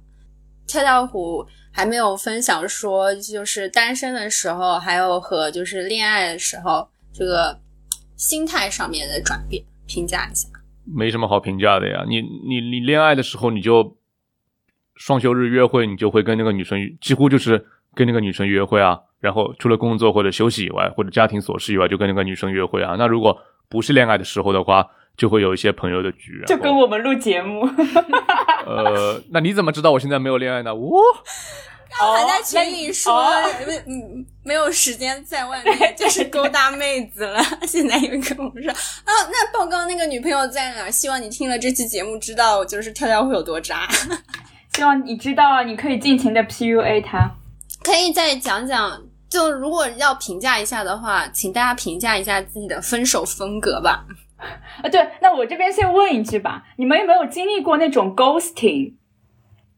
[0.68, 7.59] 跳跳虎还没有分享说，就是单身的时候，还有和就是恋爱的时候，这个
[8.16, 10.47] 心态上面的转变，评价一下。
[10.86, 13.97] 没什么好评价的呀，你你你恋爱的时候你就。
[14.97, 18.97] 双休日约会，你就会跟那个女生几乎就是跟那个女生约会啊。
[19.20, 22.95] 然后除了工作或者休息以外，或者家庭琐事以外，就跟那个女生约会啊。
[22.97, 23.38] 那如果
[23.68, 24.88] 不是恋爱的时候的话，
[25.18, 27.61] 就会有一些朋友的局，就跟我们录节目。
[28.66, 30.74] 呃，那你怎么知道我现在没有恋爱呢？
[30.74, 30.99] 我
[31.97, 33.24] 刚还在群里说，
[33.88, 37.41] 嗯，没有时间在外面 就是勾搭妹子了。
[37.66, 40.91] 现在又跟我说，啊，那报告那个女朋友在哪？
[40.91, 43.88] 希望你听了这期节目，知道就是跳跳会有多渣。
[44.74, 47.32] 希望你知道，你可以尽情的 PUA 他。
[47.82, 54.03] 可以再讲讲，就如果要评价一下的话，请大家评价一下自己的分手风格吧。
[54.84, 58.93] 啊，对，那我这边先问一句吧，你们有没有经历过那种 ghosting，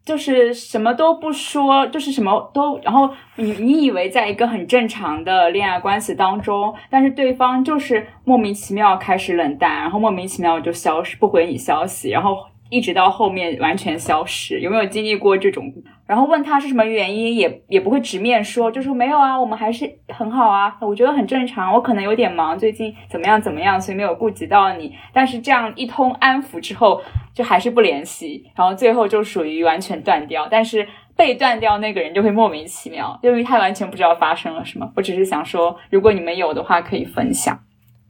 [0.06, 12.38] 就是什么都不说，就是什么都，然后你你以为在一个很正常的恋爱关系当中，但是对方就是莫名其妙开始冷淡，然后莫名其妙就消失不回你消息，然后。
[12.70, 14.60] 一直到后面完全消失？
[14.60, 15.74] 有没有经历过这种？
[16.06, 21.74] 然后问他是什么原因，也也不会直面说，就说没有啊，我们还是很好啊，我觉得很正常。
[21.74, 24.96] 我可能有点忙，最近怎么样怎么样，所以没有顾及到你。
[25.12, 27.02] 但是这样一通安抚之后，
[27.34, 30.48] 就还是不联系，然后最后就属于完全断掉。
[30.50, 30.88] 但是
[31.18, 34.90] 被断掉那个人就会莫名其妙，因为他完全不知道发生了什么。
[34.96, 37.60] 我只是想说，如果你们有的话，可以分享。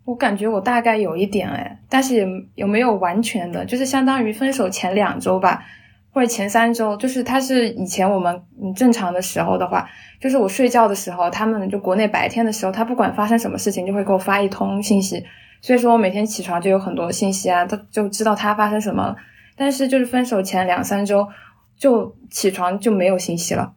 [0.07, 5.61] 我感觉我大概有一点哎，但是也有没有完全的，就是相当于分手前两周吧。
[6.13, 9.87] 或者前三周，就是他是以前我们嗯正常的时候的话，
[10.19, 15.21] 就是我睡觉的时候，他们就国内白天的时候，他不管发生什么事情，就会给我发一通信息。
[15.61, 19.13] 所以说我每天起床就有很多信息啊，他就知道他发生什么。
[19.57, 21.27] 但是就是分手前两三周，
[21.77, 23.73] 就起床就没有信息了。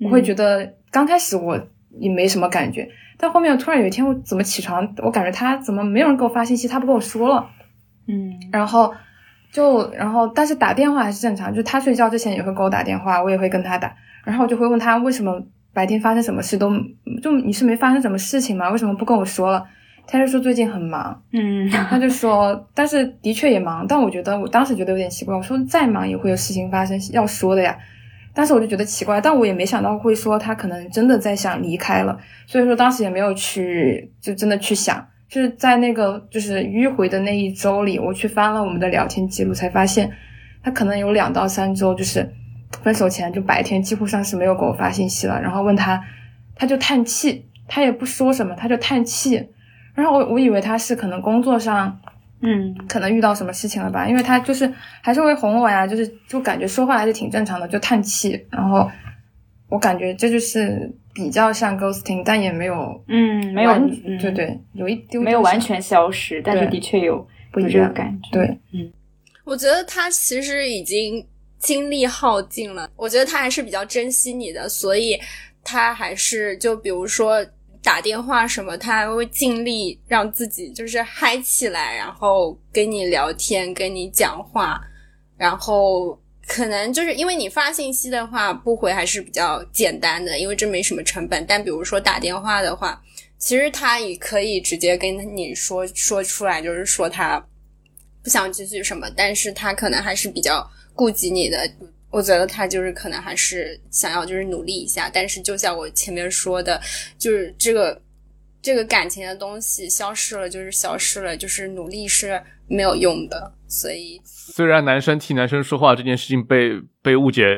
[0.00, 1.60] 我会觉得刚开始我
[1.98, 2.88] 也没什么感觉，
[3.20, 7.46] 但后面突然有一天我怎么起床，我感觉他怎么没有人给我发信息，他不跟我说了。
[8.08, 8.92] 嗯，然后。
[9.52, 11.52] 就然后，但是打电话还是正常。
[11.52, 13.92] 就他睡觉之前也会给我打电话，我也会跟他打。
[14.22, 15.42] 然后我就会问他为什么
[15.72, 16.70] 白天发生什么事都
[17.20, 18.70] 就你是没发生什么事情吗？
[18.70, 19.66] 为什么不跟我说了？
[20.06, 21.20] 他就说最近很忙。
[21.32, 23.84] 嗯，他就说，但是的确也忙。
[23.88, 25.34] 但我觉得我当时觉得有点奇怪。
[25.34, 27.76] 我说再忙也会有事情发生要说的呀。
[28.34, 32.18] 但是我就觉得奇怪，但我也没想到会说他可能真的在想离开了。
[32.46, 35.06] 所以说当时也没有去就真的去想。
[35.28, 40.10] 就是在那个就是迂回的那一周里，我去翻了我们的聊天记录，才发现
[40.60, 42.28] 他可能有两到三周，就是
[42.82, 45.40] 分手前就白天几乎上是没有给我发信息了。
[45.40, 46.02] 然后问他，
[46.56, 49.50] 他就叹气，他也不说什么，他就叹气。
[49.94, 52.00] 然后我我以为他是可能工作上，
[52.42, 54.72] 嗯，可能遇到什么事情了吧，因为他就是
[55.02, 58.46] 还是会哄我呀，就是就感觉说话还是挺正常的，就叹气。
[58.50, 58.90] 然后
[59.68, 60.90] 我感觉这就是。
[61.12, 63.72] 比较像 ghosting，但也没有，嗯，没有，
[64.20, 67.18] 对对，有一丢，没有完全消失，但是的确有
[67.50, 68.90] 不这个感觉，对，嗯，
[69.44, 71.26] 我觉得他其实已经
[71.58, 75.20] 精力耗尽了，我觉得他还是比较珍惜你的，所以
[75.64, 77.44] 他还是就比如说
[77.82, 84.80] 打电话什么，他还会尽力让自己就是嗨起来，然后跟你聊天，跟你讲话，
[85.36, 86.18] 然后。
[86.46, 91.46] 可能就是因为你发信息的话不回还是比较简单的，因为这没什么成本。
[91.46, 93.00] 但比如说打电话的话，
[93.38, 97.38] 其实他也可以直接跟你说说出来，就是说他
[98.24, 101.70] 不想继续什么，但是他可能还是比较顾及你的。
[102.10, 106.80] 我觉得他就是可能还是想要就是努力一下，但是就像我前面说的，
[107.16, 108.02] 就是这个
[108.60, 114.20] 这个感情的东西消失了就是消失了，就是努力是没有用的，所以。
[114.24, 117.56] 虽然男生替男生说话这件事情被被误解，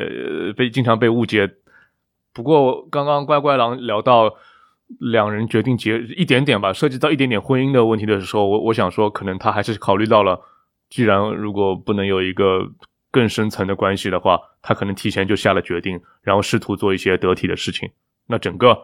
[0.56, 1.50] 被经常被误解，
[2.34, 4.34] 不过刚刚乖乖狼聊到
[5.00, 10.38] 两人决定结一点点吧，涉及到一点点婚姻的问题的时候，我我想说，可能他还是考虑到了，
[10.90, 12.70] 既然如果不能有一个
[13.12, 17.88] 更深层的关系的话，他可能提前就下了决定，然后试图做一些得体的事情。
[18.26, 18.76] 那整个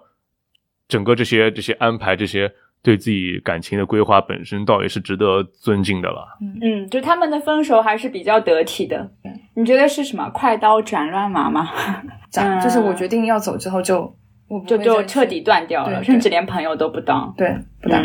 [0.86, 2.52] 整个这些这些安排这些。
[2.80, 6.24] 对自己感情的规划本身倒也是值得尊敬的了。
[6.62, 9.10] 嗯，就他们的分手还是比较得体的。
[9.56, 10.30] 你觉得是什么？
[10.30, 11.68] 快刀斩乱麻吗？
[12.30, 14.16] 斩就是我决定要走之后就
[14.46, 17.34] 我就就彻底断掉了，甚至连朋友都不当。
[17.36, 17.52] 对，
[17.82, 18.00] 不当。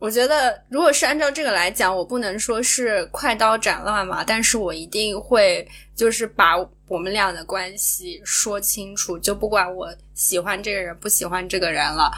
[0.00, 6.56] 我觉得如果是按照这个来讲，我不能说是快刀斩乱麻，但是我一定会就是把
[6.88, 12.10] 我们俩的关系说清楚，就不管我喜欢这个人不喜欢这个人了。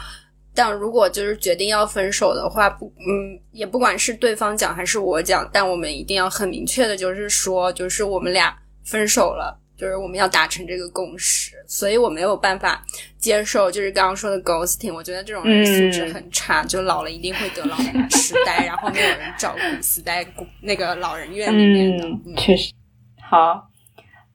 [0.55, 8.55] 但如果就是决定要分手的话，不，嗯，也不管是对方讲还是我讲，但我们一定要很明确的，就是说，就是我们俩
[8.85, 11.51] 分手了，就是我们要达成这个共识。
[11.67, 12.83] 所以我没有办法
[13.17, 20.25] 接受，就是刚刚说的 ghosting，我觉得这种人素质很差，就老了一定会得老年痴呆，然后没有人照顾，死在
[20.61, 22.35] 那个老人院里面的。
[22.37, 22.73] 确实，
[23.21, 23.69] 好，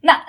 [0.01, 0.21] 那。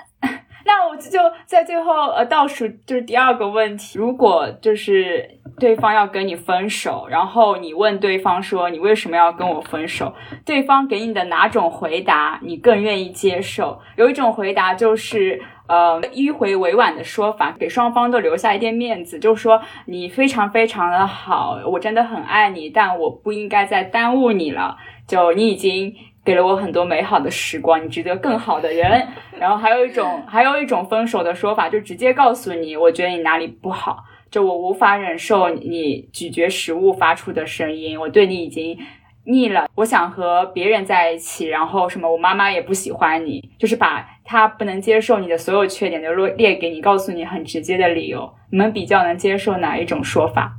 [0.72, 10.14] 那我就在最后呃倒数就是第二个问题，如果就是对方要跟你分手，然后你问对方说你为什么要跟我分手，
[10.46, 13.80] 对方给你的哪种回答你更愿意接受？
[13.96, 24.76] 有一种回答就是呃迂回委婉的说法，给双方都留下一点面子，就说你非常非常的好，我真的很爱你，但我不应该再耽误你了，
[25.08, 25.92] 就你已经。
[26.24, 29.08] 给了我很多美好的时光，你值得更好的人。
[29.38, 38.78] 然后还有一种，还有一种分手的说法，就直接告诉你，我觉得你哪里不好，就我无法忍受你咀嚼食物发出的声音，我对你已经
[39.24, 41.46] 腻了，我想和别人在一起。
[41.46, 48.30] 然后什么，我妈妈也不喜欢你，就是把他不能接受你的所有缺点都列列给你，告诉你很直接的理由。
[48.50, 50.52] 你们比较能接受哪一种说法？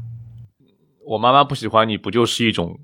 [1.05, 2.80] 我妈妈不喜欢你，不就是一种？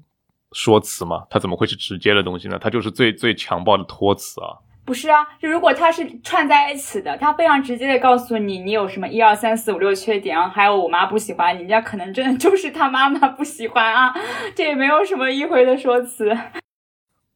[0.54, 1.26] 说辞吗？
[1.30, 2.58] 他怎么会是直接的东西呢？
[2.60, 4.58] 他就是最最强暴的托词啊！
[4.86, 14.16] 不是啊，就如果它是串在一起的，他非常直接的告诉你你有什么一二三四五六缺点啊，还有我妈不喜欢你，人家可能真的就是他妈妈不喜欢啊，
[14.56, 16.32] 这也没有什么迂回的说辞。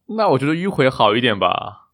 [0.07, 1.89] 那我觉得迂回好一点吧，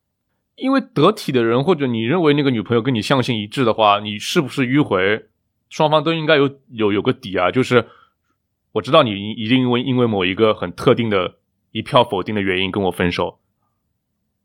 [0.55, 5.25] 因为得体的人或者你认为那个女朋友跟你相性一致的话，你是不是迂回，
[5.69, 7.87] 双方都应该有有有个底啊，就是
[8.77, 11.35] 我知道你一定因为因为某一个很特定的
[11.71, 13.39] 一票否定的原因跟我分手。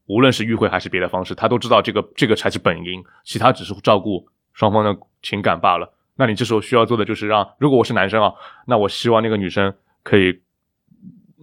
[0.07, 5.93] 无论是迂回还是别的方式，他都知道这个这个才是本因，其他只是照顾双方的情感罢了。
[6.16, 8.33] 那你这时候需要做的就是让，如果我是男生啊，
[8.66, 10.41] 那我希望那个女生可以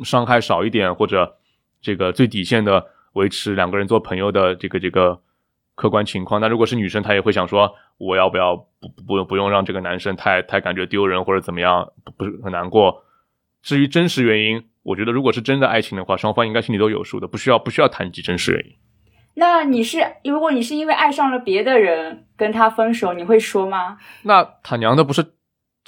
[0.04, 1.38] 伤害少一点，或者
[1.82, 5.22] 这个最底线的维持两个人做朋友的这个这个
[5.80, 6.42] 客观情况。
[6.42, 13.04] 那如果是女生，她也会想说，我要不要不不不用让这个男生太太感觉丢人或者怎么样，不是很难过。
[13.62, 14.66] 至于真实原因。
[14.82, 18.72] 我觉得，如果是真的爱情的话，双方应该心里都有数的，不需要不需要谈及真实原因。
[19.36, 23.98] 那你是，如果你是因为爱上了别的人跟他分手，你会说吗？
[24.24, 25.34] 那他娘的不是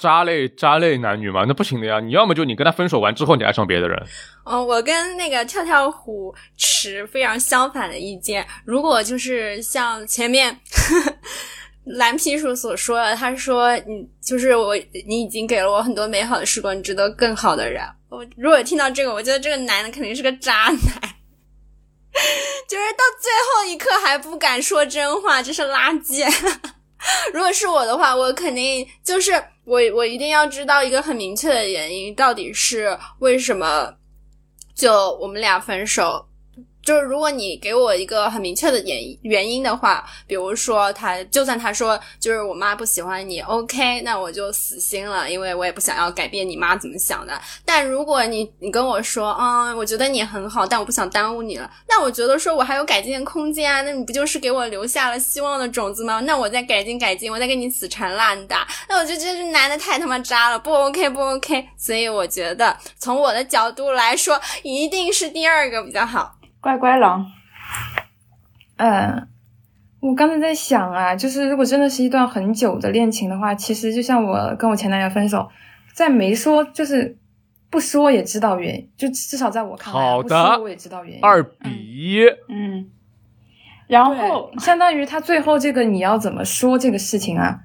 [0.02, 1.44] 渣类渣类男女吗？
[1.46, 2.00] 那不行的呀！
[2.00, 4.02] 你要么就你跟他分手完之后，你爱上别的人。
[4.44, 8.44] 哦，我跟那个跳跳虎持非常相反的意见。
[8.64, 10.58] 如果就是像前面。
[11.84, 20.76] 蓝皮鼠所说的，他说：“你就是我，你已经给了我很多美好的时光，你值得更好的人。”我如果听到这个，我觉得这个男的肯定是个渣男，
[22.70, 26.24] 就是到最后一刻还不敢说真话，这是垃圾。
[27.34, 29.32] 如果是我的话，我肯定就是
[29.64, 33.94] 我，我一定要知道一个很明确的原因，到底是为什么
[34.74, 36.26] 就我们俩分手。
[36.82, 47.40] 就是如果你给我一个很明确的原原因的话，比如说他就算他说就是我妈不喜欢你，OK，那我就死心了，因为我也不想要改变你妈怎么想的。
[47.64, 56.20] 但如果你你跟我说，嗯，我觉得你很好，但我不想耽误你了，那我觉得说我还有改进的空间啊，那你不就是给我留下了希望的种子吗？
[56.20, 61.68] 那我再改进改进，我再跟你死缠烂打，那我就觉得这男的太他妈渣了，不 OK 不 OK。
[61.76, 66.34] 所以我觉得从我的角度来说，一定是第二个比较好。
[66.62, 67.26] 乖乖狼，
[68.76, 69.26] 嗯，
[69.98, 75.48] 我刚才在想啊，就是如果真的是一段很久的恋情的话，其实就像我跟我前男友分手，
[75.92, 77.18] 在没说就是
[77.68, 81.20] 不说也知道原因，就至少在我看来，不说我也知道原因。
[81.20, 82.88] 二比一，嗯，
[83.88, 87.58] 然后相当于他最后这个你要怎么说这个事情啊？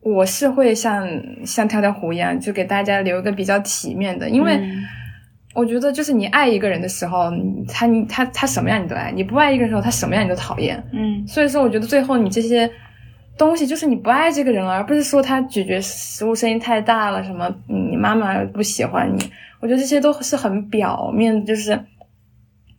[0.00, 1.08] 我是会像
[1.46, 4.60] 像跳跳虎一样，就给大家留一个比较体面的，因为。
[5.54, 7.30] 我觉得就是你爱一个人的时候，
[7.68, 10.82] 他他他什么样你都爱；你不爱一个人的时候，他什么样你都讨厌。
[10.92, 12.68] 嗯，所以说我觉得最后你这些
[13.38, 19.30] 东西就是你不爱这个人了，而不是说他咀嚼食物声音太大了，什么你妈妈不喜欢你。
[19.60, 21.78] 我觉得这些都是很表面，就是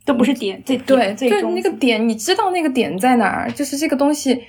[0.04, 0.62] 都不是点。
[0.64, 3.50] 对对对，那个点你知道那个点在哪儿？
[3.50, 4.40] 就是这个东西，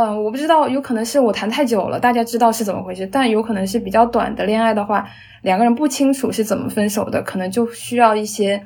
[0.00, 5.04] 嗯，我不知道，有可能是我谈太久了，大家知道是怎么回事，但有可能是比较短的恋爱的话。
[5.42, 8.64] 两个人不清楚是怎么分手的，可能就需要一些，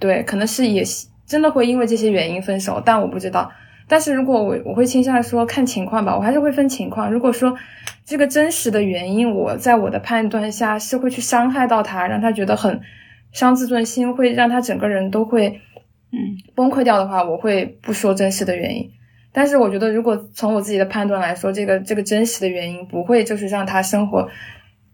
[0.00, 0.82] 对，可能是也
[1.24, 3.48] 真的会因为这些原因分手，但我不知道。
[3.86, 7.08] 但是如果我我会倾向说看情况吧，我还是会分情况。
[7.12, 7.56] 如果说
[8.04, 12.80] 这个真实的原因，我在我的判断下是会去伤害到他，让他觉得很
[13.30, 15.60] 伤自尊心，会让他整个人都会
[16.10, 16.18] 嗯
[16.56, 18.90] 崩溃掉的话，我会不说真实的原因。
[19.32, 24.28] 但是我觉得，如果从我自己的判断来说，这个这个真实的原因不会就是让他生活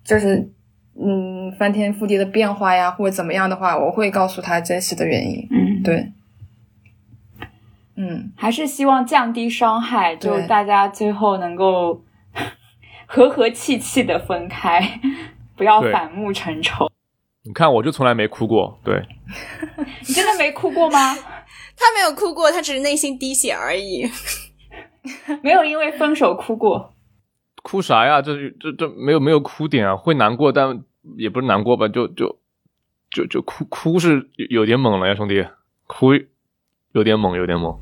[0.05, 0.51] 就是。
[0.99, 5.47] 嗯，翻天覆地的变化呀，或者怎么样的话，我会告诉他真实的原因。
[5.51, 6.11] 嗯，对，
[7.97, 12.03] 嗯，还是希望降低伤害，就大家最后能够
[13.05, 14.99] 和和气气的分开，
[15.55, 16.91] 不要反目成仇。
[17.43, 18.80] 你看，我就从来没哭过。
[18.82, 19.07] 对，
[20.01, 21.14] 你真的没哭过吗？
[21.76, 24.10] 他没有哭过，他只是内心滴血而已，
[25.42, 26.94] 没有因为分手哭过。
[27.62, 28.22] 哭啥呀？
[28.22, 30.82] 这这这没有没有哭点啊，会难过，但
[31.16, 31.88] 也不是难过吧？
[31.88, 32.38] 就就
[33.10, 35.46] 就就哭哭是有点猛了呀，兄弟，
[35.86, 36.12] 哭
[36.92, 37.78] 有点猛，有点猛。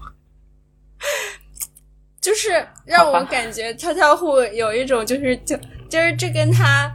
[2.20, 5.54] 就是让我感觉跳跳虎有一种就是就
[5.90, 6.90] 就是这跟他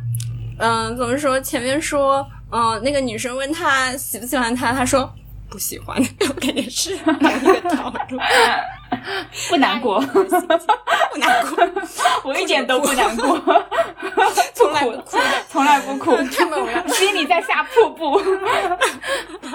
[0.58, 1.40] 嗯怎么说？
[1.40, 5.14] 前面说嗯那个女生问他喜不喜欢他，他说
[5.50, 5.98] 不喜欢，
[6.28, 8.20] 我感觉是同一个套路。
[9.50, 10.24] 不难过，不
[11.18, 11.68] 难过，
[12.24, 13.40] 我一点都不难过，
[14.54, 15.18] 从来不哭，
[15.50, 18.20] 从来不哭，太猛了，心里在下瀑布，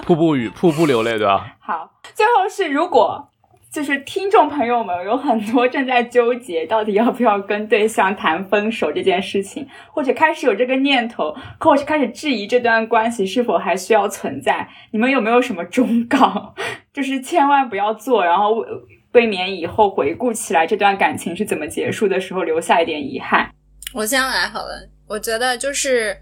[0.03, 1.45] 瀑布雨，瀑布流泪，对吧？
[1.59, 3.29] 好，最后是如果
[3.75, 14.65] 就是听众朋友们有很多正在纠结到底要不要跟对象谈分手这件事情，或者开始有这个念头，或者开始质疑这段关系是否还需要存在。
[14.91, 16.55] 你们有没有什么忠告？
[16.93, 18.65] 就是千万不要做，然后
[19.11, 23.51] 未免以后回顾起来这段感情是怎么结束的时候留下一点遗憾。
[23.93, 26.15] 我先来好了，我觉得就是。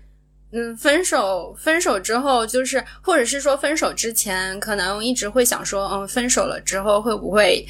[0.53, 7.65] 嗯，分手，分手之后就是，或者是说分手之前，可能一直会想说，嗯，分手了之后会不会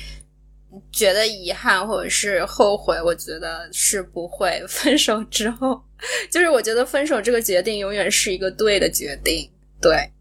[0.91, 3.01] 觉得遗憾或者是后悔？
[3.01, 4.61] 我觉得是不会。
[4.67, 5.81] 分手之后，
[6.29, 9.49] 就是我觉得分手这个决定永远是一个对的决定，
[9.81, 10.11] 对，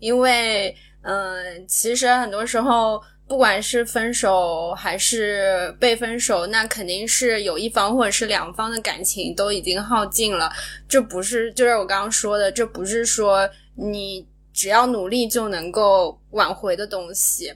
[0.00, 3.00] 因为，嗯，其实很多时候。
[3.30, 10.50] 不管是分手还是被分手，那肯定是有一方或者是两方的感情都已经耗尽了。
[10.88, 17.54] 这不是，就是我刚刚说的，这不是说你只要努力就能够挽回的东西。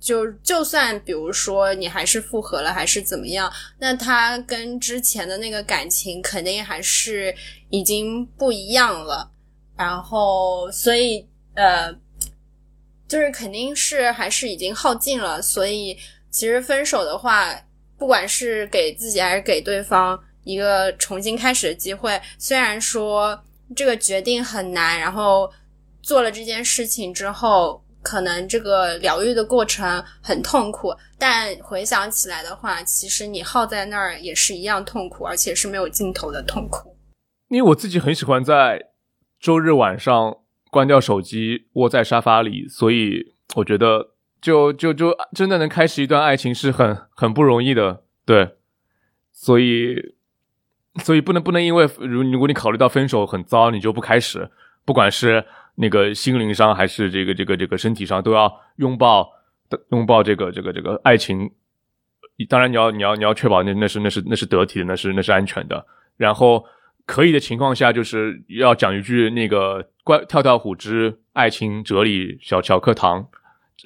[0.00, 7.32] 就就算比如说你还是复合了，还是怎么样，那他跟之前的那个感情肯定还是
[7.70, 9.30] 已经不一样了。
[9.76, 11.24] 然后，所以
[11.54, 11.96] 呃。
[13.12, 15.94] 就是肯定是还是已经耗尽了，所以
[16.30, 17.54] 其实分手的话，
[17.98, 23.38] 不管是给自己还是给对方一个重新开始的机会，虽然说
[23.76, 25.52] 这个决定很难，然后
[26.00, 36.96] 做了这件事情之后，可能这个疗愈的过程很痛苦，但回想起来的话，其实你耗在那儿也是一样痛苦，而且是没有尽头的痛苦。
[37.50, 38.80] 因为我自己很喜欢在
[39.38, 40.38] 周日晚上。
[40.72, 44.08] 关掉手机，窝在沙发里，所以我觉得，
[44.40, 48.56] 就就就真的能开始一段爱情是很很不容易的，对，
[49.30, 50.14] 所以
[51.04, 54.50] 所以不能不能因为如如果你考虑到分手很糟，你就不开始，
[54.86, 55.44] 不管是
[55.74, 59.30] 那个心灵上还是这个这个这个身体上，都要拥抱
[59.90, 61.52] 拥抱这个这个这个爱情。
[62.48, 65.84] 当然，你要你要你要确保那那是那是那是得体的，那是那是安全的，
[66.16, 66.64] 然后。
[67.06, 73.28] 可以的情况下，就是要讲一句那个“关跳跳虎之爱情哲理小小课堂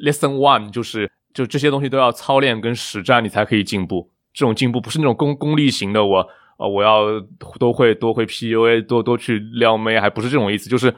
[0.03, 4.11] ”，Lesson One，就是就这些东西都要操练跟实战，你才可以进步。
[4.33, 6.29] 这种进步不是那种功功利型的，我
[6.59, 7.21] 呃我要
[7.59, 10.95] 都会多会 PUA，多多去撩妹，还不是这种意思，就是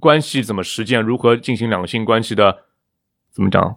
[0.00, 2.64] 关系怎么实践，如何进行两性关系的，
[3.30, 3.76] 怎么讲？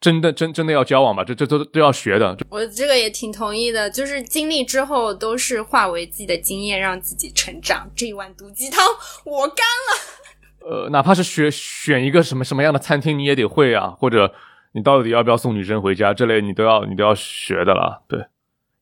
[0.00, 1.22] 真的真真的要交往吧？
[1.22, 2.34] 这这都都要学的。
[2.48, 7.90] 我这个也挺同意的，就是经历之后都是化为自己的经验，让自己成长。
[7.94, 8.82] 这一碗毒鸡汤
[9.26, 10.64] 我干了。
[10.66, 13.94] 呃，哪怕是选选一个什么什么样的餐厅，你也得会啊。
[13.98, 14.32] 或者
[14.72, 18.02] 你到底要不要送女生回家，这类你都要你都要学的了。
[18.08, 18.24] 对，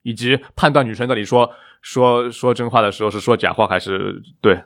[0.03, 1.51] 以及判断女生到底说
[1.81, 4.61] 说说真话的时候是说假话还是对，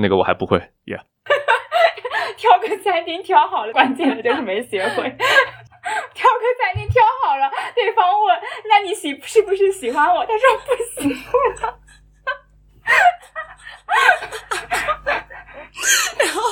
[0.00, 0.58] 那个我还不会。
[0.84, 0.98] 耶。
[2.38, 5.16] 挑个餐厅挑好了，关键的就是没学会。
[6.14, 8.38] 挑个餐厅挑好了，对方问
[8.68, 11.32] ：“那你喜是不是喜欢我？”他说：“不喜欢。
[16.18, 16.42] ”然后，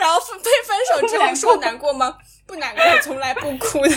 [0.00, 2.16] 然后被分手之后说难过吗？
[2.46, 3.90] 不难过，从来不哭的。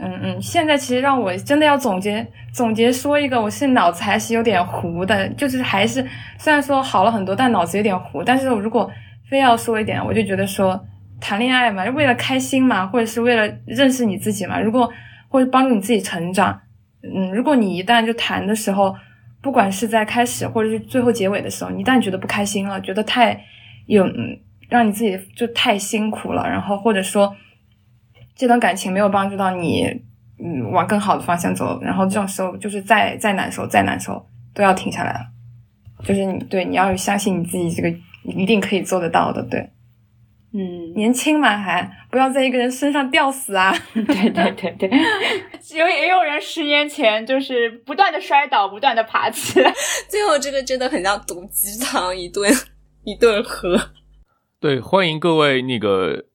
[0.00, 6.04] 嗯嗯，现在其实让我真的要总结总结说一个，我是脑子还是有点糊的，就是还是
[6.38, 8.22] 虽然说好了很多，但脑子有点糊。
[8.24, 8.90] 但是如果
[9.30, 10.84] 非要说一点，我就觉得说。
[11.20, 14.60] 谈恋爱嘛，为了开心嘛，或者是为了认识你自己嘛。
[14.60, 14.90] 如果
[15.28, 16.60] 或者帮助你自己成长，
[17.02, 18.94] 嗯，如果你一旦就谈的时候，
[19.40, 23.38] 不管是在开始或者是最后结尾的时候，你一旦觉得不开心了，觉得太
[23.86, 24.38] 有嗯，
[24.68, 27.34] 让你自己就太辛苦了，然后或者说
[28.34, 29.84] 这段感情没有帮助到你，
[30.38, 35.20] 嗯，往更好的方向走，然后这种时候就是再再难受再难受都要停下来了。
[36.02, 37.88] 就是你对你要相信你自己，这个
[38.24, 39.70] 一定可以做得到的，对。
[40.56, 43.74] 嗯，年轻嘛，还不要在一个人身上吊死啊！
[43.92, 44.88] 对对对对，
[45.76, 49.72] 有也有人十年前就是不断的摔倒，不断的爬起来，
[50.08, 52.48] 最后这个真的很像毒鸡汤，一顿
[53.02, 53.76] 一顿喝。
[54.60, 56.26] 对，欢迎各位那个，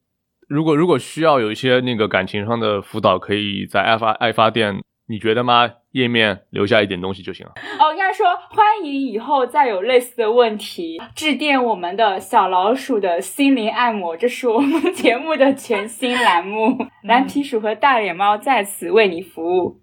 [0.50, 4.84] 如果如果需要有一些那个感情上的辅导，可以在爱发爱发店。
[5.10, 5.70] 你觉得吗？
[5.92, 7.54] 页面留下一点东西就行了。
[7.80, 16.86] 哦，应该说欢迎以后再有类似的问题致电我们的小老鼠的心灵按摩，这是我们 节目的全新栏目。
[17.04, 19.82] 蓝皮鼠和大脸猫在此为你服务。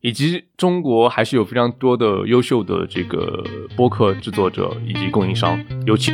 [0.00, 3.44] 以及中国还是有非常多的优秀的这个
[3.76, 6.12] 播客制作者以及供应商，尤其。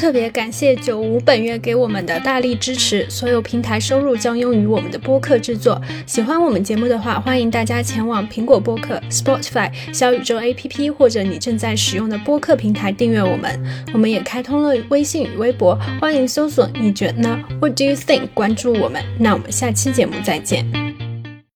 [0.00, 5.78] 特别感谢九五本月给我们的大力支持，所有平台收入将用于我们的播客制作。
[6.06, 13.62] 喜欢我们节目的话，欢迎大家前往苹果播客、Spotify、小宇宙 APP 或者你正在使用的播客平台订阅我们。
[13.92, 18.28] 我们也开通了微信与微博，欢迎搜索“你觉得呢？”What do you think？
[18.32, 19.04] 关注我们。
[19.18, 20.89] 那我们下期节目再见。